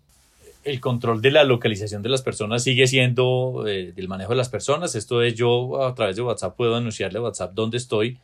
El 0.64 0.80
control 0.80 1.22
de 1.22 1.32
la 1.32 1.44
localización 1.44 2.02
de 2.02 2.10
las 2.10 2.22
personas 2.22 2.64
sigue 2.64 2.88
siendo 2.88 3.66
eh, 3.68 3.94
del 3.94 4.08
manejo 4.08 4.32
de 4.32 4.38
las 4.38 4.50
personas. 4.50 4.96
Esto 4.96 5.22
es, 5.24 5.36
yo 5.36 5.84
a 5.84 5.96
través 5.96 6.16
de 6.16 6.22
WhatsApp 6.22 6.56
puedo 6.56 6.76
anunciarle 6.76 7.20
a 7.20 7.24
WhatsApp 7.24 7.54
dónde 7.54 7.78
estoy, 7.78 8.20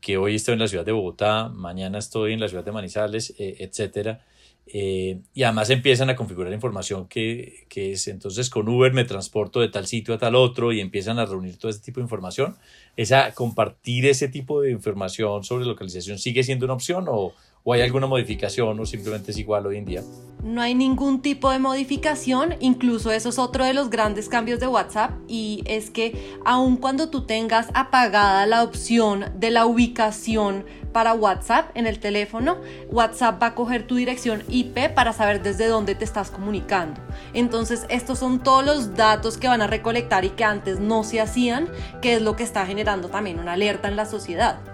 que 0.00 0.16
hoy 0.16 0.36
estoy 0.36 0.54
en 0.54 0.60
la 0.60 0.68
ciudad 0.68 0.84
de 0.84 0.92
Bogotá, 0.92 1.48
mañana 1.48 1.98
estoy 1.98 2.32
en 2.32 2.40
la 2.40 2.48
ciudad 2.48 2.64
de 2.64 2.72
Manizales, 2.72 3.34
eh, 3.38 3.56
etcétera 3.58 4.24
eh, 4.66 5.20
y 5.34 5.42
además 5.42 5.68
empiezan 5.68 6.08
a 6.08 6.16
configurar 6.16 6.50
información 6.52 7.06
que, 7.06 7.66
que, 7.68 7.92
es 7.92 8.08
entonces 8.08 8.48
con 8.48 8.66
Uber 8.66 8.94
me 8.94 9.04
transporto 9.04 9.60
de 9.60 9.68
tal 9.68 9.86
sitio 9.86 10.14
a 10.14 10.18
tal 10.18 10.34
otro 10.34 10.72
y 10.72 10.80
empiezan 10.80 11.18
a 11.18 11.26
reunir 11.26 11.58
todo 11.58 11.70
ese 11.70 11.80
tipo 11.80 12.00
de 12.00 12.04
información. 12.04 12.56
¿Esa 12.96 13.32
compartir 13.34 14.06
ese 14.06 14.28
tipo 14.28 14.62
de 14.62 14.70
información 14.70 15.44
sobre 15.44 15.66
localización 15.66 16.18
sigue 16.18 16.42
siendo 16.42 16.64
una 16.64 16.74
opción 16.74 17.06
o, 17.08 17.34
o 17.66 17.72
hay 17.72 17.80
alguna 17.80 18.06
modificación 18.06 18.78
o 18.78 18.86
simplemente 18.86 19.30
es 19.30 19.38
igual 19.38 19.66
hoy 19.66 19.78
en 19.78 19.84
día? 19.86 20.02
No 20.42 20.60
hay 20.60 20.74
ningún 20.74 21.22
tipo 21.22 21.50
de 21.50 21.58
modificación, 21.58 22.56
incluso 22.60 23.10
eso 23.10 23.30
es 23.30 23.38
otro 23.38 23.64
de 23.64 23.72
los 23.72 23.88
grandes 23.88 24.28
cambios 24.28 24.60
de 24.60 24.66
WhatsApp 24.66 25.12
y 25.26 25.62
es 25.64 25.88
que 25.88 26.36
aun 26.44 26.76
cuando 26.76 27.08
tú 27.08 27.22
tengas 27.22 27.68
apagada 27.72 28.44
la 28.44 28.62
opción 28.62 29.24
de 29.36 29.50
la 29.50 29.64
ubicación 29.64 30.66
para 30.92 31.14
WhatsApp 31.14 31.70
en 31.74 31.86
el 31.86 31.98
teléfono, 31.98 32.58
WhatsApp 32.90 33.42
va 33.42 33.46
a 33.48 33.54
coger 33.54 33.86
tu 33.86 33.96
dirección 33.96 34.42
IP 34.50 34.90
para 34.94 35.14
saber 35.14 35.42
desde 35.42 35.66
dónde 35.66 35.94
te 35.94 36.04
estás 36.04 36.30
comunicando. 36.30 37.00
Entonces, 37.32 37.86
estos 37.88 38.18
son 38.18 38.42
todos 38.42 38.64
los 38.64 38.94
datos 38.94 39.38
que 39.38 39.48
van 39.48 39.62
a 39.62 39.66
recolectar 39.66 40.26
y 40.26 40.30
que 40.30 40.44
antes 40.44 40.78
no 40.78 41.02
se 41.02 41.22
hacían, 41.22 41.70
que 42.02 42.14
es 42.16 42.22
lo 42.22 42.36
que 42.36 42.42
está 42.42 42.66
generando 42.66 43.08
también 43.08 43.38
una 43.38 43.54
alerta 43.54 43.88
en 43.88 43.96
la 43.96 44.04
sociedad. 44.04 44.73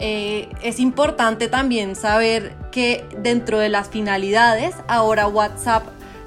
Eh, 0.00 0.48
es 0.62 0.78
importante 0.78 1.48
también 1.48 1.96
saber 1.96 2.54
que 2.70 3.04
dentro 3.18 3.58
de 3.58 3.68
las 3.68 3.88
finalidades, 3.88 4.74
ahora 4.86 5.26
WhatsApp 5.26 5.84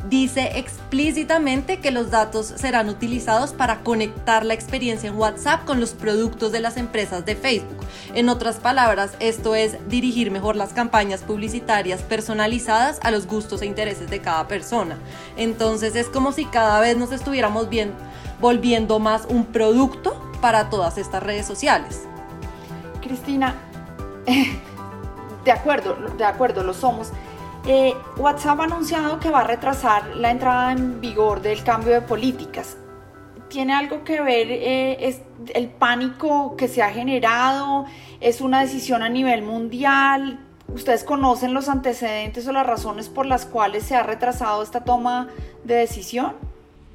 dice 0.10 0.58
explícitamente 0.58 1.80
que 1.80 1.92
los 1.92 2.10
datos 2.10 2.48
serán 2.56 2.90
utilizados 2.90 3.54
para 3.54 3.82
conectar 3.82 4.46
la 4.46 4.54
experiencia 4.54 5.10
en 5.10 5.16
WhatsApp 5.16 5.64
con 5.66 5.80
los 5.80 5.92
productos 5.92 6.52
de 6.52 6.60
las 6.60 6.78
empresas 6.78 7.26
de 7.26 7.36
Facebook. 7.36 7.86
En 8.14 8.30
otras 8.30 8.58
palabras, 8.58 9.12
esto 9.20 9.56
es 9.56 9.78
dirigir 9.90 10.32
mejor 10.32 10.56
las 10.56 10.74
campañas 10.74 11.22
publicitarias 11.22 12.02
personalizadas 12.02 13.00
a 13.04 13.12
los 13.12 13.28
gustos 13.28 13.62
e 13.62 13.68
intereses 13.68 14.10
de 14.10 14.22
cada 14.22 14.48
persona. 14.48 14.98
Entonces 15.38 15.96
es 15.96 16.08
como 16.08 16.32
si 16.32 16.46
cada 16.46 16.80
vez 16.80 16.98
nos 16.98 17.12
estuviéramos 17.12 17.70
bien, 17.70 17.92
volviendo 18.40 19.00
más 19.00 19.26
un 19.30 19.46
producto 19.46 20.20
para 20.42 20.70
todas 20.70 20.98
estas 20.98 21.22
redes 21.22 21.46
sociales. 21.46 22.08
Cristina, 23.12 23.56
de 25.44 25.52
acuerdo, 25.52 25.98
de 26.18 26.24
acuerdo, 26.24 26.64
lo 26.64 26.74
somos. 26.74 27.12
Eh, 27.68 27.94
WhatsApp 28.16 28.62
ha 28.62 28.64
anunciado 28.64 29.20
que 29.20 29.30
va 29.30 29.42
a 29.42 29.44
retrasar 29.44 30.16
la 30.16 30.32
entrada 30.32 30.72
en 30.72 31.02
vigor 31.02 31.42
del 31.42 31.62
cambio 31.62 31.92
de 31.92 32.00
políticas. 32.00 32.78
¿Tiene 33.50 33.74
algo 33.74 34.06
que 34.06 34.22
ver 34.22 34.48
eh, 34.50 35.10
es 35.10 35.20
el 35.54 35.68
pánico 35.68 36.56
que 36.56 36.70
se 36.70 36.82
ha 36.82 36.90
generado? 36.90 37.84
¿Es 38.22 38.40
una 38.40 38.62
decisión 38.62 39.04
a 39.04 39.10
nivel 39.10 39.42
mundial? 39.42 40.40
¿Ustedes 40.74 41.04
conocen 41.04 41.54
los 41.54 41.68
antecedentes 41.68 42.48
o 42.48 42.54
las 42.54 42.66
razones 42.66 43.10
por 43.10 43.26
las 43.26 43.46
cuales 43.46 43.84
se 43.84 43.94
ha 43.94 44.04
retrasado 44.04 44.64
esta 44.64 44.86
toma 44.86 45.28
de 45.66 45.76
decisión? 45.76 46.38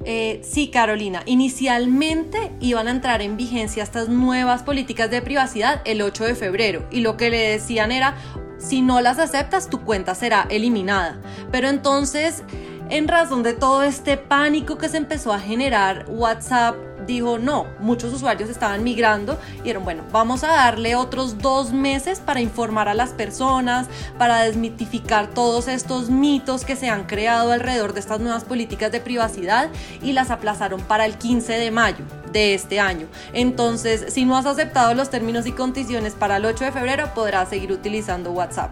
Eh, 0.05 0.41
sí, 0.43 0.69
Carolina, 0.69 1.23
inicialmente 1.25 2.51
iban 2.59 2.87
a 2.87 2.91
entrar 2.91 3.21
en 3.21 3.35
vigencia 3.35 3.83
estas 3.83 4.09
nuevas 4.09 4.63
políticas 4.63 5.09
de 5.09 5.21
privacidad 5.21 5.81
el 5.85 6.01
8 6.01 6.25
de 6.25 6.35
febrero 6.35 6.87
y 6.91 7.01
lo 7.01 7.17
que 7.17 7.29
le 7.29 7.39
decían 7.49 7.91
era, 7.91 8.15
si 8.57 8.81
no 8.81 9.01
las 9.01 9.19
aceptas, 9.19 9.69
tu 9.69 9.81
cuenta 9.81 10.15
será 10.15 10.47
eliminada. 10.49 11.19
Pero 11.51 11.67
entonces, 11.67 12.43
en 12.89 13.07
razón 13.07 13.43
de 13.43 13.53
todo 13.53 13.83
este 13.83 14.17
pánico 14.17 14.77
que 14.77 14.87
se 14.89 14.97
empezó 14.97 15.33
a 15.33 15.39
generar, 15.39 16.05
WhatsApp 16.07 16.75
dijo 17.07 17.39
no, 17.39 17.65
muchos 17.79 18.13
usuarios 18.13 18.49
estaban 18.49 18.83
migrando 18.83 19.39
y 19.63 19.73
bueno, 19.73 20.03
vamos 20.11 20.43
a 20.43 20.49
darle 20.49 20.95
otros 20.95 21.39
dos 21.39 21.71
meses 21.71 22.19
para 22.19 22.41
informar 22.41 22.89
a 22.89 22.93
las 22.93 23.11
personas, 23.11 23.87
para 24.17 24.41
desmitificar 24.41 25.27
todos 25.27 25.67
estos 25.67 26.09
mitos 26.09 26.65
que 26.65 26.75
se 26.75 26.89
han 26.89 27.05
creado 27.05 27.51
alrededor 27.51 27.93
de 27.93 27.99
estas 27.99 28.19
nuevas 28.19 28.43
políticas 28.43 28.91
de 28.91 28.99
privacidad 28.99 29.69
y 30.01 30.13
las 30.13 30.29
aplazaron 30.29 30.81
para 30.81 31.05
el 31.05 31.17
15 31.17 31.53
de 31.53 31.71
mayo 31.71 32.05
de 32.31 32.53
este 32.53 32.79
año. 32.79 33.07
Entonces, 33.33 34.13
si 34.13 34.25
no 34.25 34.37
has 34.37 34.45
aceptado 34.45 34.93
los 34.93 35.09
términos 35.09 35.45
y 35.47 35.51
condiciones 35.53 36.13
para 36.13 36.37
el 36.37 36.45
8 36.45 36.65
de 36.65 36.71
febrero, 36.71 37.11
podrás 37.15 37.49
seguir 37.49 37.71
utilizando 37.71 38.31
WhatsApp. 38.31 38.71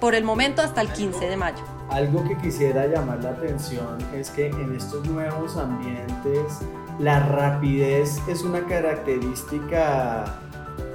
Por 0.00 0.14
el 0.14 0.24
momento 0.24 0.62
hasta 0.62 0.80
el 0.80 0.88
15 0.92 1.26
de 1.26 1.36
mayo. 1.36 1.76
Algo 1.90 2.24
que 2.26 2.36
quisiera 2.38 2.86
llamar 2.86 3.22
la 3.22 3.30
atención 3.30 3.98
es 4.12 4.30
que 4.30 4.48
en 4.48 4.74
estos 4.74 5.06
nuevos 5.06 5.56
ambientes 5.56 6.58
la 6.98 7.20
rapidez 7.20 8.22
es 8.26 8.42
una 8.42 8.66
característica 8.66 10.40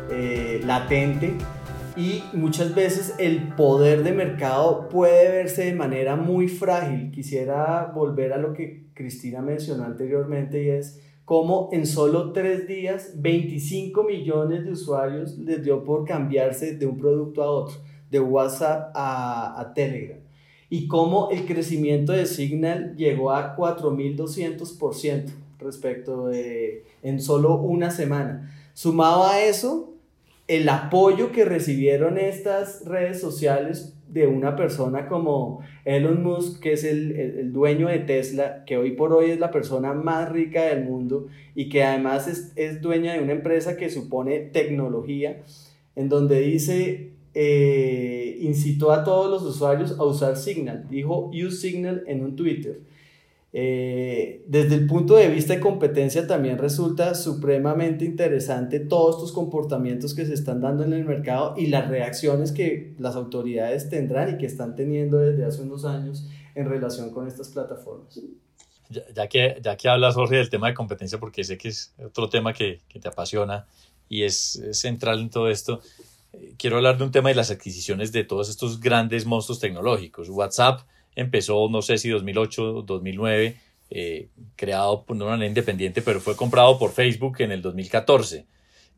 eh, 0.09 0.61
latente 0.65 1.35
y 1.95 2.23
muchas 2.33 2.73
veces 2.73 3.13
el 3.19 3.49
poder 3.49 4.03
de 4.03 4.11
mercado 4.11 4.89
puede 4.89 5.29
verse 5.29 5.65
de 5.65 5.73
manera 5.73 6.15
muy 6.15 6.47
frágil. 6.47 7.11
Quisiera 7.11 7.91
volver 7.93 8.33
a 8.33 8.37
lo 8.37 8.53
que 8.53 8.87
Cristina 8.93 9.41
mencionó 9.41 9.83
anteriormente 9.83 10.63
y 10.63 10.69
es 10.69 10.99
cómo 11.23 11.69
en 11.71 11.85
solo 11.85 12.31
tres 12.31 12.67
días 12.67 13.13
25 13.17 14.03
millones 14.03 14.65
de 14.65 14.71
usuarios 14.71 15.37
les 15.37 15.63
dio 15.63 15.83
por 15.83 16.05
cambiarse 16.05 16.77
de 16.77 16.87
un 16.87 16.97
producto 16.97 17.43
a 17.43 17.51
otro, 17.51 17.75
de 18.09 18.19
WhatsApp 18.19 18.91
a, 18.95 19.59
a 19.59 19.73
Telegram. 19.75 20.19
Y 20.67 20.87
cómo 20.87 21.29
el 21.29 21.45
crecimiento 21.45 22.13
de 22.13 22.25
Signal 22.25 22.95
llegó 22.95 23.31
a 23.31 23.55
4.200% 23.55 25.40
respecto 25.61 26.27
de 26.27 26.83
en 27.03 27.21
solo 27.21 27.55
una 27.55 27.91
semana. 27.91 28.51
Sumado 28.73 29.25
a 29.27 29.41
eso, 29.41 29.93
el 30.47 30.67
apoyo 30.69 31.31
que 31.31 31.45
recibieron 31.45 32.17
estas 32.17 32.85
redes 32.85 33.21
sociales 33.21 33.93
de 34.11 34.27
una 34.27 34.57
persona 34.57 35.07
como 35.07 35.61
Elon 35.85 36.21
Musk, 36.21 36.61
que 36.61 36.73
es 36.73 36.83
el, 36.83 37.11
el, 37.13 37.53
dueño 37.53 37.87
de 37.87 37.99
Tesla, 37.99 38.65
que 38.65 38.75
hoy 38.75 38.91
por 38.91 39.13
hoy 39.13 39.31
es 39.31 39.39
la 39.39 39.51
persona 39.51 39.93
más 39.93 40.29
rica 40.29 40.63
del 40.63 40.83
mundo 40.83 41.27
y 41.55 41.69
que 41.69 41.83
además 41.83 42.27
es, 42.27 42.51
es 42.57 42.81
dueña 42.81 43.13
de 43.13 43.21
una 43.21 43.31
empresa 43.31 43.77
que 43.77 43.89
supone 43.89 44.39
tecnología, 44.39 45.41
en 45.95 46.09
donde 46.09 46.41
dice, 46.41 47.11
eh, 47.33 48.37
incitó 48.41 48.91
a 48.91 49.05
todos 49.05 49.31
los 49.31 49.43
usuarios 49.43 49.97
a 49.97 50.03
usar 50.03 50.35
Signal, 50.35 50.85
dijo 50.89 51.31
use 51.33 51.69
Signal 51.69 52.03
en 52.07 52.23
un 52.23 52.35
Twitter. 52.35 52.81
Eh, 53.53 54.45
desde 54.47 54.75
el 54.75 54.87
punto 54.87 55.15
de 55.15 55.27
vista 55.27 55.53
de 55.53 55.59
competencia 55.59 56.25
también 56.25 56.57
resulta 56.57 57.15
supremamente 57.15 58.05
interesante 58.05 58.79
todos 58.79 59.17
estos 59.17 59.33
comportamientos 59.33 60.13
que 60.13 60.25
se 60.25 60.33
están 60.33 60.61
dando 60.61 60.85
en 60.85 60.93
el 60.93 61.03
mercado 61.03 61.55
y 61.57 61.67
las 61.67 61.89
reacciones 61.89 62.53
que 62.53 62.95
las 62.97 63.17
autoridades 63.17 63.89
tendrán 63.89 64.35
y 64.35 64.37
que 64.37 64.45
están 64.45 64.75
teniendo 64.75 65.17
desde 65.17 65.43
hace 65.43 65.63
unos 65.63 65.83
años 65.83 66.29
en 66.55 66.69
relación 66.69 67.11
con 67.11 67.27
estas 67.27 67.49
plataformas. 67.49 68.21
ya, 68.89 69.27
que, 69.27 69.59
ya 69.61 69.75
que 69.75 69.89
hablas, 69.89 70.15
Jorge, 70.15 70.37
del 70.37 70.49
tema 70.49 70.67
de 70.67 70.73
competencia, 70.73 71.19
porque 71.19 71.43
sé 71.43 71.57
que 71.57 71.67
es 71.67 71.93
otro 72.01 72.29
tema 72.29 72.53
que, 72.53 72.79
que 72.87 72.99
te 73.01 73.09
apasiona 73.09 73.65
y 74.07 74.23
es, 74.23 74.61
central 74.71 75.19
en 75.19 75.29
todo 75.29 75.49
esto, 75.49 75.81
eh, 76.33 76.53
quiero 76.57 76.77
hablar 76.77 76.97
de 76.97 77.03
un 77.03 77.11
tema 77.11 77.29
de 77.29 77.35
las 77.35 77.51
adquisiciones 77.51 78.13
de 78.13 78.23
todos 78.23 78.49
estos 78.49 78.79
grandes 78.79 79.25
monstruos 79.25 79.59
tecnológicos. 79.59 80.29
WhatsApp 80.29 80.81
empezó, 81.15 81.69
no 81.69 81.81
sé 81.81 81.97
si 81.97 82.09
2008, 82.09 82.83
2009, 82.83 83.57
eh, 83.89 84.29
creado 84.55 85.03
por 85.03 85.15
una 85.15 85.25
manera 85.25 85.47
independiente, 85.47 86.01
pero 86.01 86.21
fue 86.21 86.35
comprado 86.35 86.79
por 86.79 86.91
Facebook 86.91 87.41
en 87.41 87.51
el 87.51 87.61
2014. 87.61 88.45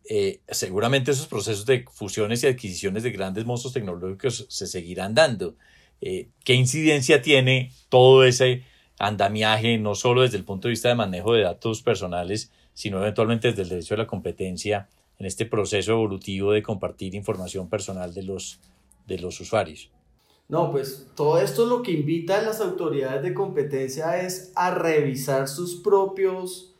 Eh, 0.09 0.41
seguramente 0.49 1.11
esos 1.11 1.27
procesos 1.27 1.65
de 1.65 1.85
fusiones 1.91 2.43
y 2.43 2.47
adquisiciones 2.47 3.03
de 3.03 3.11
grandes 3.11 3.45
monstruos 3.45 3.73
tecnológicos 3.73 4.45
se 4.49 4.67
seguirán 4.67 5.15
dando. 5.15 5.55
Eh, 6.01 6.27
¿Qué 6.43 6.53
incidencia 6.53 7.21
tiene 7.21 7.71
todo 7.89 8.23
ese 8.25 8.63
andamiaje, 8.99 9.77
no 9.77 9.95
solo 9.95 10.21
desde 10.21 10.37
el 10.37 10.43
punto 10.43 10.67
de 10.67 10.73
vista 10.73 10.89
de 10.89 10.95
manejo 10.95 11.33
de 11.33 11.43
datos 11.43 11.81
personales, 11.81 12.51
sino 12.73 12.99
eventualmente 12.99 13.49
desde 13.49 13.63
el 13.63 13.69
derecho 13.69 13.95
a 13.95 13.97
la 13.97 14.07
competencia 14.07 14.89
en 15.17 15.25
este 15.25 15.45
proceso 15.45 15.93
evolutivo 15.93 16.51
de 16.51 16.61
compartir 16.61 17.15
información 17.15 17.69
personal 17.69 18.13
de 18.13 18.23
los, 18.23 18.59
de 19.07 19.19
los 19.19 19.39
usuarios? 19.39 19.89
No, 20.49 20.71
pues 20.71 21.07
todo 21.15 21.39
esto 21.39 21.65
lo 21.65 21.81
que 21.81 21.91
invita 21.91 22.37
a 22.37 22.41
las 22.41 22.61
autoridades 22.61 23.23
de 23.23 23.33
competencia 23.33 24.21
es 24.21 24.51
a 24.55 24.71
revisar 24.71 25.47
sus 25.47 25.75
propios 25.75 26.73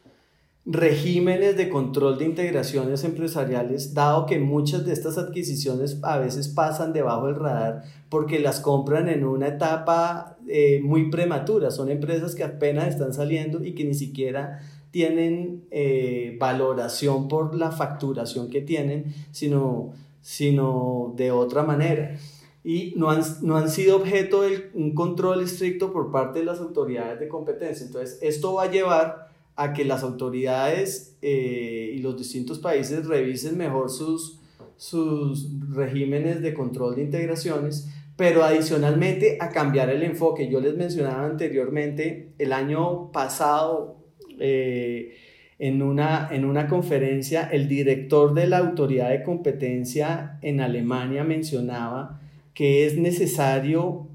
regímenes 0.66 1.58
de 1.58 1.70
control 1.70 2.18
de 2.18 2.26
integraciones 2.26 3.04
empresariales, 3.04 3.94
dado 3.94 4.26
que 4.26 4.40
muchas 4.40 4.86
de 4.86 4.94
estas 4.94 5.18
adquisiciones 5.18 6.00
a 6.04 6.18
veces 6.20 6.48
pasan 6.48 6.94
debajo 6.94 7.28
del 7.28 7.36
radar 7.36 7.84
porque 8.10 8.40
las 8.40 8.62
compran 8.62 9.10
en 9.10 9.26
una 9.26 9.48
etapa 9.48 10.38
eh, 10.48 10.80
muy 10.82 11.10
prematura. 11.10 11.72
Son 11.72 11.90
empresas 11.90 12.36
que 12.36 12.44
apenas 12.44 12.88
están 12.88 13.14
saliendo 13.14 13.64
y 13.64 13.74
que 13.74 13.84
ni 13.84 13.94
siquiera 13.94 14.62
tienen 14.92 15.66
eh, 15.72 16.38
valoración 16.40 17.28
por 17.28 17.56
la 17.56 17.72
facturación 17.72 18.50
que 18.50 18.62
tienen, 18.62 19.14
sino, 19.32 19.92
sino 20.22 21.14
de 21.18 21.32
otra 21.32 21.64
manera. 21.64 22.16
Y 22.64 22.94
no 22.96 23.10
han, 23.10 23.22
no 23.42 23.58
han 23.58 23.70
sido 23.70 23.98
objeto 23.98 24.44
de 24.44 24.72
un 24.74 24.96
control 24.96 25.44
estricto 25.44 25.92
por 25.92 26.12
parte 26.12 26.40
de 26.40 26.46
las 26.46 26.60
autoridades 26.60 27.20
de 27.20 27.28
competencia. 27.28 27.86
Entonces, 27.86 28.20
esto 28.22 28.54
va 28.54 28.64
a 28.64 28.72
llevar 28.72 29.34
a 29.56 29.74
que 29.74 29.86
las 29.86 30.04
autoridades 30.04 31.18
eh, 31.22 31.92
y 31.96 32.00
los 32.00 32.18
distintos 32.18 32.60
países 32.60 33.06
revisen 33.06 33.58
mejor 33.58 33.90
sus, 33.90 34.40
sus 34.78 35.48
regímenes 35.70 36.42
de 36.42 36.54
control 36.54 36.96
de 36.96 37.04
integraciones, 37.04 37.90
pero 38.16 38.44
adicionalmente 38.44 39.38
a 39.40 39.50
cambiar 39.50 39.90
el 39.90 40.04
enfoque. 40.04 40.50
Yo 40.50 40.60
les 40.60 40.76
mencionaba 40.76 41.26
anteriormente, 41.26 42.34
el 42.38 42.54
año 42.54 43.12
pasado, 43.12 43.98
eh, 44.40 45.16
en, 45.60 45.82
una, 45.82 46.30
en 46.32 46.46
una 46.46 46.68
conferencia, 46.68 47.48
el 47.52 47.68
director 47.68 48.34
de 48.34 48.48
la 48.48 48.58
autoridad 48.58 49.10
de 49.10 49.24
competencia 49.24 50.40
en 50.42 50.62
Alemania 50.62 51.24
mencionaba 51.24 52.20
que 52.54 52.86
es 52.86 52.98
necesario 52.98 54.08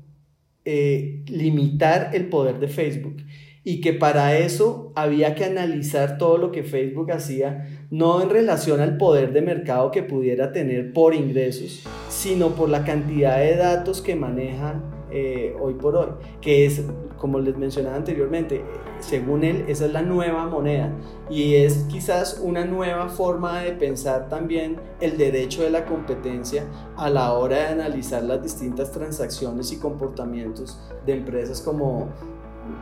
eh, 0.64 1.22
limitar 1.28 2.10
el 2.14 2.28
poder 2.28 2.58
de 2.60 2.68
Facebook 2.68 3.16
y 3.64 3.80
que 3.80 3.92
para 3.92 4.38
eso 4.38 4.92
había 4.96 5.34
que 5.34 5.44
analizar 5.44 6.16
todo 6.16 6.38
lo 6.38 6.52
que 6.52 6.62
Facebook 6.62 7.12
hacía, 7.12 7.66
no 7.90 8.22
en 8.22 8.30
relación 8.30 8.80
al 8.80 8.96
poder 8.96 9.32
de 9.32 9.42
mercado 9.42 9.90
que 9.90 10.02
pudiera 10.02 10.52
tener 10.52 10.92
por 10.92 11.14
ingresos, 11.14 11.84
sino 12.08 12.54
por 12.54 12.68
la 12.68 12.84
cantidad 12.84 13.38
de 13.38 13.56
datos 13.56 14.00
que 14.00 14.14
maneja 14.14 14.97
eh, 15.10 15.56
hoy 15.60 15.74
por 15.74 15.96
hoy, 15.96 16.08
que 16.40 16.66
es, 16.66 16.82
como 17.16 17.38
les 17.40 17.56
mencionaba 17.56 17.96
anteriormente, 17.96 18.64
según 19.00 19.44
él, 19.44 19.64
esa 19.68 19.86
es 19.86 19.92
la 19.92 20.02
nueva 20.02 20.46
moneda 20.46 20.92
y 21.30 21.54
es 21.54 21.84
quizás 21.88 22.40
una 22.42 22.64
nueva 22.64 23.08
forma 23.08 23.60
de 23.60 23.72
pensar 23.72 24.28
también 24.28 24.76
el 25.00 25.16
derecho 25.16 25.62
de 25.62 25.70
la 25.70 25.84
competencia 25.84 26.64
a 26.96 27.08
la 27.10 27.32
hora 27.32 27.58
de 27.58 27.66
analizar 27.66 28.22
las 28.22 28.42
distintas 28.42 28.90
transacciones 28.90 29.72
y 29.72 29.78
comportamientos 29.78 30.80
de 31.06 31.14
empresas 31.14 31.60
como 31.60 32.08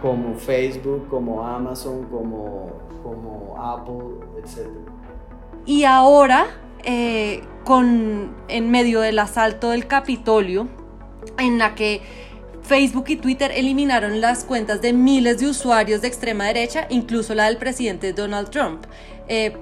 como 0.03 0.35
Facebook, 0.35 1.09
como 1.09 1.47
Amazon, 1.47 2.05
como, 2.05 2.71
como 3.03 3.57
Apple, 3.59 4.27
etc. 4.39 4.69
Y 5.65 5.85
ahora, 5.85 6.47
eh, 6.85 7.43
con, 7.65 8.35
en 8.49 8.71
medio 8.71 9.01
del 9.01 9.19
asalto 9.19 9.71
del 9.71 9.87
Capitolio, 9.87 10.69
en 11.38 11.59
la 11.59 11.74
que 11.74 12.02
Facebook 12.62 13.05
y 13.09 13.16
Twitter 13.16 13.52
eliminaron 13.55 14.20
las 14.20 14.44
cuentas 14.44 14.83
de 14.83 14.92
miles 14.92 15.38
de 15.38 15.48
usuarios 15.48 16.00
de 16.00 16.09
extrema 16.09 16.46
derecha, 16.46 16.87
incluso 16.90 17.35
la 17.35 17.44
del 17.46 17.59
presidente 17.59 18.12
Donald 18.12 18.50
Trump, 18.50 18.85
eh, 19.29 19.57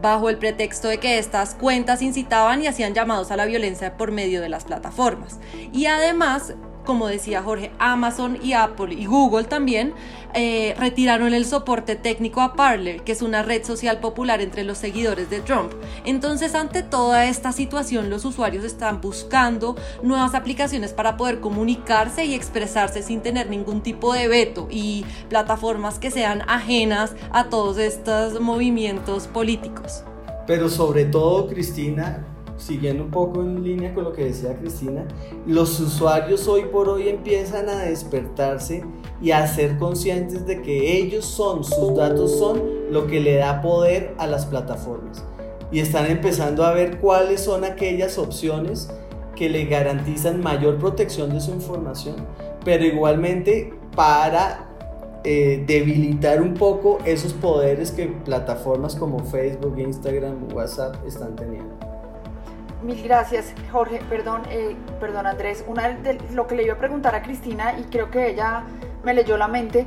bajo 0.00 0.28
el 0.28 0.38
pretexto 0.38 0.88
de 0.88 0.98
que 0.98 1.18
estas 1.18 1.54
cuentas 1.54 2.02
incitaban 2.02 2.62
y 2.62 2.66
hacían 2.66 2.94
llamados 2.94 3.30
a 3.30 3.36
la 3.36 3.46
violencia 3.46 3.96
por 3.96 4.10
medio 4.10 4.40
de 4.40 4.48
las 4.48 4.64
plataformas. 4.64 5.38
Y 5.72 5.86
además, 5.86 6.54
como 6.84 7.06
decía 7.06 7.42
Jorge, 7.42 7.70
Amazon 7.78 8.38
y 8.42 8.54
Apple 8.54 8.94
y 8.94 9.06
Google 9.06 9.44
también 9.44 9.94
eh, 10.34 10.74
retiraron 10.78 11.34
el 11.34 11.44
soporte 11.44 11.96
técnico 11.96 12.40
a 12.40 12.54
Parler, 12.54 13.02
que 13.02 13.12
es 13.12 13.22
una 13.22 13.42
red 13.42 13.64
social 13.64 14.00
popular 14.00 14.40
entre 14.40 14.64
los 14.64 14.78
seguidores 14.78 15.30
de 15.30 15.40
Trump. 15.40 15.72
Entonces, 16.04 16.54
ante 16.54 16.82
toda 16.82 17.26
esta 17.26 17.52
situación, 17.52 18.10
los 18.10 18.24
usuarios 18.24 18.64
están 18.64 19.00
buscando 19.00 19.76
nuevas 20.02 20.34
aplicaciones 20.34 20.92
para 20.92 21.16
poder 21.16 21.40
comunicarse 21.40 22.24
y 22.24 22.34
expresarse 22.34 23.02
sin 23.02 23.20
tener 23.20 23.50
ningún 23.50 23.82
tipo 23.82 24.12
de 24.14 24.28
veto 24.28 24.68
y 24.70 25.04
plataformas 25.28 25.98
que 25.98 26.10
sean 26.10 26.42
ajenas 26.48 27.14
a 27.30 27.44
todos 27.44 27.78
estos 27.78 28.40
movimientos 28.40 29.26
políticos. 29.26 30.04
Pero 30.46 30.68
sobre 30.68 31.04
todo, 31.04 31.46
Cristina, 31.46 32.31
siguiendo 32.62 33.04
un 33.04 33.10
poco 33.10 33.40
en 33.42 33.62
línea 33.62 33.92
con 33.92 34.04
lo 34.04 34.12
que 34.12 34.24
decía 34.24 34.56
Cristina, 34.56 35.04
los 35.46 35.78
usuarios 35.80 36.46
hoy 36.46 36.62
por 36.66 36.88
hoy 36.88 37.08
empiezan 37.08 37.68
a 37.68 37.78
despertarse 37.78 38.84
y 39.20 39.32
a 39.32 39.46
ser 39.46 39.78
conscientes 39.78 40.46
de 40.46 40.62
que 40.62 40.96
ellos 40.98 41.24
son, 41.24 41.64
sus 41.64 41.96
datos 41.96 42.38
son 42.38 42.62
lo 42.90 43.06
que 43.06 43.20
le 43.20 43.36
da 43.36 43.60
poder 43.60 44.14
a 44.18 44.26
las 44.26 44.46
plataformas. 44.46 45.24
Y 45.72 45.80
están 45.80 46.10
empezando 46.10 46.64
a 46.64 46.72
ver 46.72 46.98
cuáles 46.98 47.40
son 47.40 47.64
aquellas 47.64 48.18
opciones 48.18 48.90
que 49.34 49.48
le 49.48 49.64
garantizan 49.64 50.40
mayor 50.40 50.78
protección 50.78 51.32
de 51.32 51.40
su 51.40 51.50
información, 51.50 52.16
pero 52.64 52.84
igualmente 52.84 53.74
para 53.96 54.68
eh, 55.24 55.64
debilitar 55.66 56.42
un 56.42 56.54
poco 56.54 56.98
esos 57.04 57.32
poderes 57.32 57.90
que 57.90 58.06
plataformas 58.06 58.94
como 58.94 59.20
Facebook, 59.24 59.78
Instagram, 59.78 60.52
WhatsApp 60.52 60.96
están 61.06 61.34
teniendo. 61.36 61.91
Mil 62.82 63.02
gracias, 63.02 63.54
Jorge. 63.70 64.00
Perdón, 64.08 64.42
eh, 64.50 64.76
perdón 64.98 65.26
Andrés. 65.26 65.64
Una 65.66 65.88
de 65.88 66.18
lo 66.32 66.46
que 66.46 66.56
le 66.56 66.64
iba 66.64 66.74
a 66.74 66.78
preguntar 66.78 67.14
a 67.14 67.22
Cristina 67.22 67.78
y 67.78 67.84
creo 67.84 68.10
que 68.10 68.30
ella 68.30 68.64
me 69.04 69.14
leyó 69.14 69.36
la 69.36 69.48
mente 69.48 69.86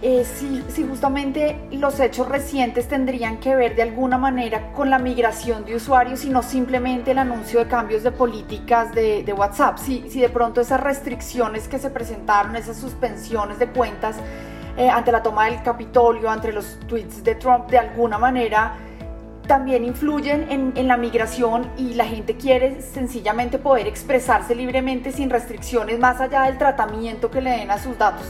es 0.00 0.28
si, 0.28 0.62
justamente 0.84 1.58
los 1.72 1.98
hechos 1.98 2.28
recientes 2.28 2.86
tendrían 2.86 3.38
que 3.38 3.56
ver 3.56 3.74
de 3.74 3.82
alguna 3.82 4.16
manera 4.16 4.72
con 4.72 4.90
la 4.90 4.98
migración 5.00 5.64
de 5.64 5.74
usuarios 5.74 6.24
y 6.24 6.30
no 6.30 6.42
simplemente 6.42 7.10
el 7.10 7.18
anuncio 7.18 7.58
de 7.58 7.66
cambios 7.66 8.04
de 8.04 8.12
políticas 8.12 8.94
de, 8.94 9.34
WhatsApp. 9.36 9.78
Si, 9.78 10.08
si 10.08 10.20
de 10.20 10.28
pronto 10.28 10.60
esas 10.60 10.80
restricciones 10.80 11.66
que 11.66 11.80
se 11.80 11.90
presentaron, 11.90 12.54
esas 12.54 12.76
suspensiones 12.76 13.58
de 13.58 13.68
cuentas 13.68 14.16
eh, 14.76 14.88
ante 14.88 15.10
la 15.10 15.20
toma 15.20 15.46
del 15.46 15.62
Capitolio, 15.62 16.30
ante 16.30 16.52
los 16.52 16.78
tweets 16.86 17.24
de 17.24 17.34
Trump, 17.34 17.68
de 17.68 17.78
alguna 17.78 18.18
manera 18.18 18.76
también 19.48 19.84
influyen 19.84 20.46
en, 20.50 20.86
la 20.86 20.96
migración 20.96 21.68
y 21.76 21.94
la 21.94 22.04
gente 22.04 22.36
quiere 22.36 22.80
sencillamente 22.82 23.58
poder 23.58 23.88
expresarse 23.88 24.54
libremente 24.54 25.10
sin 25.10 25.30
restricciones 25.30 25.98
más 25.98 26.20
allá 26.20 26.42
del 26.42 26.58
tratamiento 26.58 27.30
que 27.30 27.40
le 27.40 27.50
den 27.50 27.70
a 27.72 27.78
sus 27.78 27.98
datos. 27.98 28.26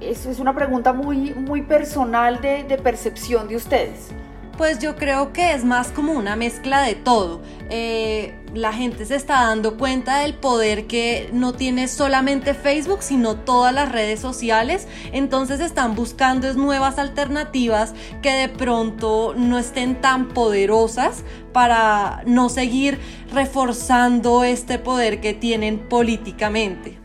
Eso 0.00 0.30
es 0.30 0.38
una 0.38 0.54
pregunta 0.54 0.92
muy, 0.92 1.34
muy 1.34 1.62
personal 1.62 2.40
de, 2.40 2.62
de 2.62 2.78
percepción 2.78 3.48
de 3.48 3.56
ustedes. 3.56 4.10
Pues 4.56 4.78
yo 4.78 4.96
creo 4.96 5.32
que 5.32 5.52
es 5.54 5.64
más 5.64 5.88
como 5.88 6.12
una 6.12 6.36
mezcla 6.36 6.82
de 6.82 6.94
todo. 6.94 7.40
Eh, 7.70 8.38
la 8.54 8.72
gente 8.72 9.06
se 9.06 9.16
está 9.16 9.46
dando 9.46 9.78
cuenta 9.78 10.18
del 10.18 10.34
poder 10.34 10.86
que 10.86 11.30
no 11.32 11.54
tiene 11.54 11.88
solamente 11.88 12.52
Facebook, 12.52 13.02
sino 13.02 13.36
todas 13.36 13.72
las 13.72 13.90
redes 13.90 14.20
sociales. 14.20 14.86
Entonces 15.12 15.60
están 15.60 15.94
buscando 15.94 16.52
nuevas 16.52 16.98
alternativas 16.98 17.94
que 18.20 18.30
de 18.30 18.48
pronto 18.48 19.34
no 19.36 19.58
estén 19.58 20.00
tan 20.00 20.28
poderosas 20.28 21.24
para 21.52 22.22
no 22.26 22.48
seguir 22.48 22.98
reforzando 23.32 24.44
este 24.44 24.78
poder 24.78 25.20
que 25.20 25.32
tienen 25.32 25.78
políticamente. 25.88 27.01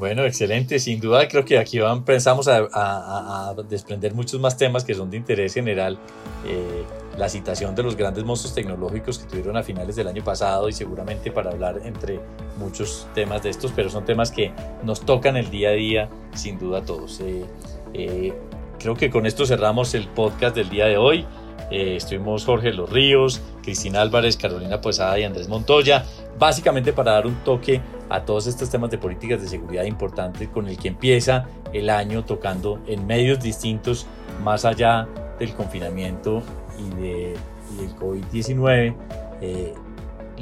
Bueno, 0.00 0.24
excelente. 0.24 0.78
Sin 0.78 0.98
duda 0.98 1.28
creo 1.28 1.44
que 1.44 1.58
aquí 1.58 1.78
pensamos 2.06 2.48
a, 2.48 3.54
desprender 3.68 4.14
muchos 4.14 4.40
más 4.40 4.56
temas 4.56 4.82
que 4.82 4.94
son 4.94 5.10
de 5.10 5.18
interés 5.18 5.52
general. 5.52 5.98
Eh, 6.46 6.84
la 7.18 7.28
citación 7.28 7.74
de 7.74 7.82
los 7.82 7.96
grandes 7.96 8.24
monstruos 8.24 8.54
tecnológicos 8.54 9.18
que 9.18 9.26
tuvieron 9.26 9.58
a 9.58 9.62
finales 9.62 9.96
del 9.96 10.08
año 10.08 10.24
pasado 10.24 10.70
y 10.70 10.72
seguramente 10.72 11.30
para 11.30 11.50
hablar 11.50 11.82
entre 11.84 12.18
muchos 12.56 13.08
temas 13.14 13.42
de 13.42 13.50
estos, 13.50 13.72
pero 13.76 13.90
son 13.90 14.06
temas 14.06 14.30
que 14.30 14.52
nos 14.82 15.02
tocan 15.02 15.36
el 15.36 15.50
día 15.50 15.68
a 15.68 15.72
día 15.72 16.08
sin 16.34 16.58
duda 16.58 16.78
a 16.78 16.82
todos. 16.82 17.20
Eh, 17.20 17.44
eh, 17.92 18.32
creo 18.78 18.94
que 18.94 19.10
con 19.10 19.26
esto 19.26 19.44
cerramos 19.44 19.92
el 19.92 20.08
podcast 20.08 20.56
del 20.56 20.70
día 20.70 20.86
de 20.86 20.96
hoy. 20.96 21.26
Eh, 21.70 21.96
estuvimos 21.96 22.44
Jorge 22.44 22.72
Los 22.72 22.90
Ríos, 22.90 23.40
Cristina 23.62 24.00
Álvarez, 24.00 24.36
Carolina 24.36 24.80
Posada 24.80 25.18
y 25.18 25.24
Andrés 25.24 25.48
Montoya, 25.48 26.04
básicamente 26.38 26.92
para 26.92 27.12
dar 27.12 27.26
un 27.26 27.36
toque 27.44 27.80
a 28.08 28.24
todos 28.24 28.46
estos 28.48 28.70
temas 28.70 28.90
de 28.90 28.98
políticas 28.98 29.40
de 29.40 29.48
seguridad 29.48 29.84
importantes 29.84 30.48
con 30.48 30.68
el 30.68 30.76
que 30.76 30.88
empieza 30.88 31.46
el 31.72 31.88
año 31.90 32.24
tocando 32.24 32.80
en 32.86 33.06
medios 33.06 33.40
distintos, 33.40 34.06
más 34.42 34.64
allá 34.64 35.06
del 35.38 35.54
confinamiento 35.54 36.42
y, 36.78 37.00
de, 37.00 37.36
del 37.78 37.94
COVID-19, 37.96 38.96
eh, 39.40 39.74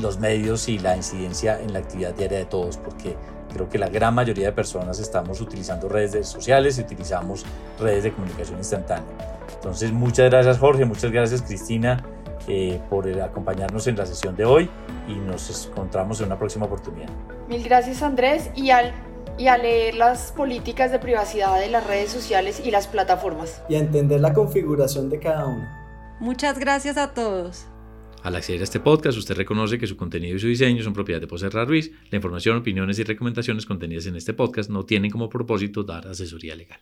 los 0.00 0.18
medios 0.18 0.68
y 0.68 0.78
la 0.78 0.96
incidencia 0.96 1.60
en 1.60 1.72
la 1.74 1.80
actividad 1.80 2.14
diaria 2.14 2.38
de 2.38 2.46
todos, 2.46 2.78
porque 2.78 3.16
creo 3.58 3.68
que 3.68 3.78
la 3.78 3.88
gran 3.88 4.14
mayoría 4.14 4.46
de 4.46 4.52
personas 4.52 5.00
estamos 5.00 5.40
utilizando 5.40 5.88
redes 5.88 6.28
sociales 6.28 6.78
y 6.78 6.82
utilizamos 6.82 7.44
redes 7.78 8.04
de 8.04 8.12
comunicación 8.12 8.58
instantánea. 8.58 9.04
Entonces, 9.54 9.92
muchas 9.92 10.30
gracias 10.30 10.58
Jorge, 10.58 10.84
muchas 10.84 11.10
gracias 11.10 11.42
Cristina 11.42 12.04
eh, 12.46 12.80
por 12.88 13.08
acompañarnos 13.20 13.86
en 13.88 13.96
la 13.96 14.06
sesión 14.06 14.36
de 14.36 14.44
hoy 14.44 14.70
y 15.08 15.14
nos 15.14 15.66
encontramos 15.66 16.20
en 16.20 16.26
una 16.26 16.38
próxima 16.38 16.66
oportunidad. 16.66 17.08
Mil 17.48 17.62
gracias 17.64 18.02
Andrés 18.02 18.50
y 18.54 18.70
al 18.70 18.92
y 19.36 19.46
a 19.46 19.56
leer 19.56 19.94
las 19.94 20.32
políticas 20.32 20.90
de 20.90 20.98
privacidad 20.98 21.60
de 21.60 21.68
las 21.68 21.86
redes 21.86 22.10
sociales 22.10 22.60
y 22.64 22.72
las 22.72 22.88
plataformas. 22.88 23.62
Y 23.68 23.76
a 23.76 23.78
entender 23.78 24.20
la 24.20 24.32
configuración 24.32 25.08
de 25.10 25.20
cada 25.20 25.46
una. 25.46 26.16
Muchas 26.18 26.58
gracias 26.58 26.96
a 26.96 27.14
todos. 27.14 27.66
Al 28.22 28.34
acceder 28.34 28.60
a 28.60 28.64
este 28.64 28.80
podcast, 28.80 29.16
usted 29.16 29.36
reconoce 29.36 29.78
que 29.78 29.86
su 29.86 29.96
contenido 29.96 30.36
y 30.36 30.40
su 30.40 30.48
diseño 30.48 30.82
son 30.82 30.92
propiedad 30.92 31.20
de 31.20 31.28
Poserra 31.28 31.64
Ruiz. 31.64 31.92
La 32.10 32.16
información, 32.16 32.56
opiniones 32.56 32.98
y 32.98 33.04
recomendaciones 33.04 33.64
contenidas 33.64 34.06
en 34.06 34.16
este 34.16 34.34
podcast 34.34 34.70
no 34.70 34.84
tienen 34.84 35.10
como 35.10 35.28
propósito 35.28 35.84
dar 35.84 36.06
asesoría 36.08 36.56
legal. 36.56 36.80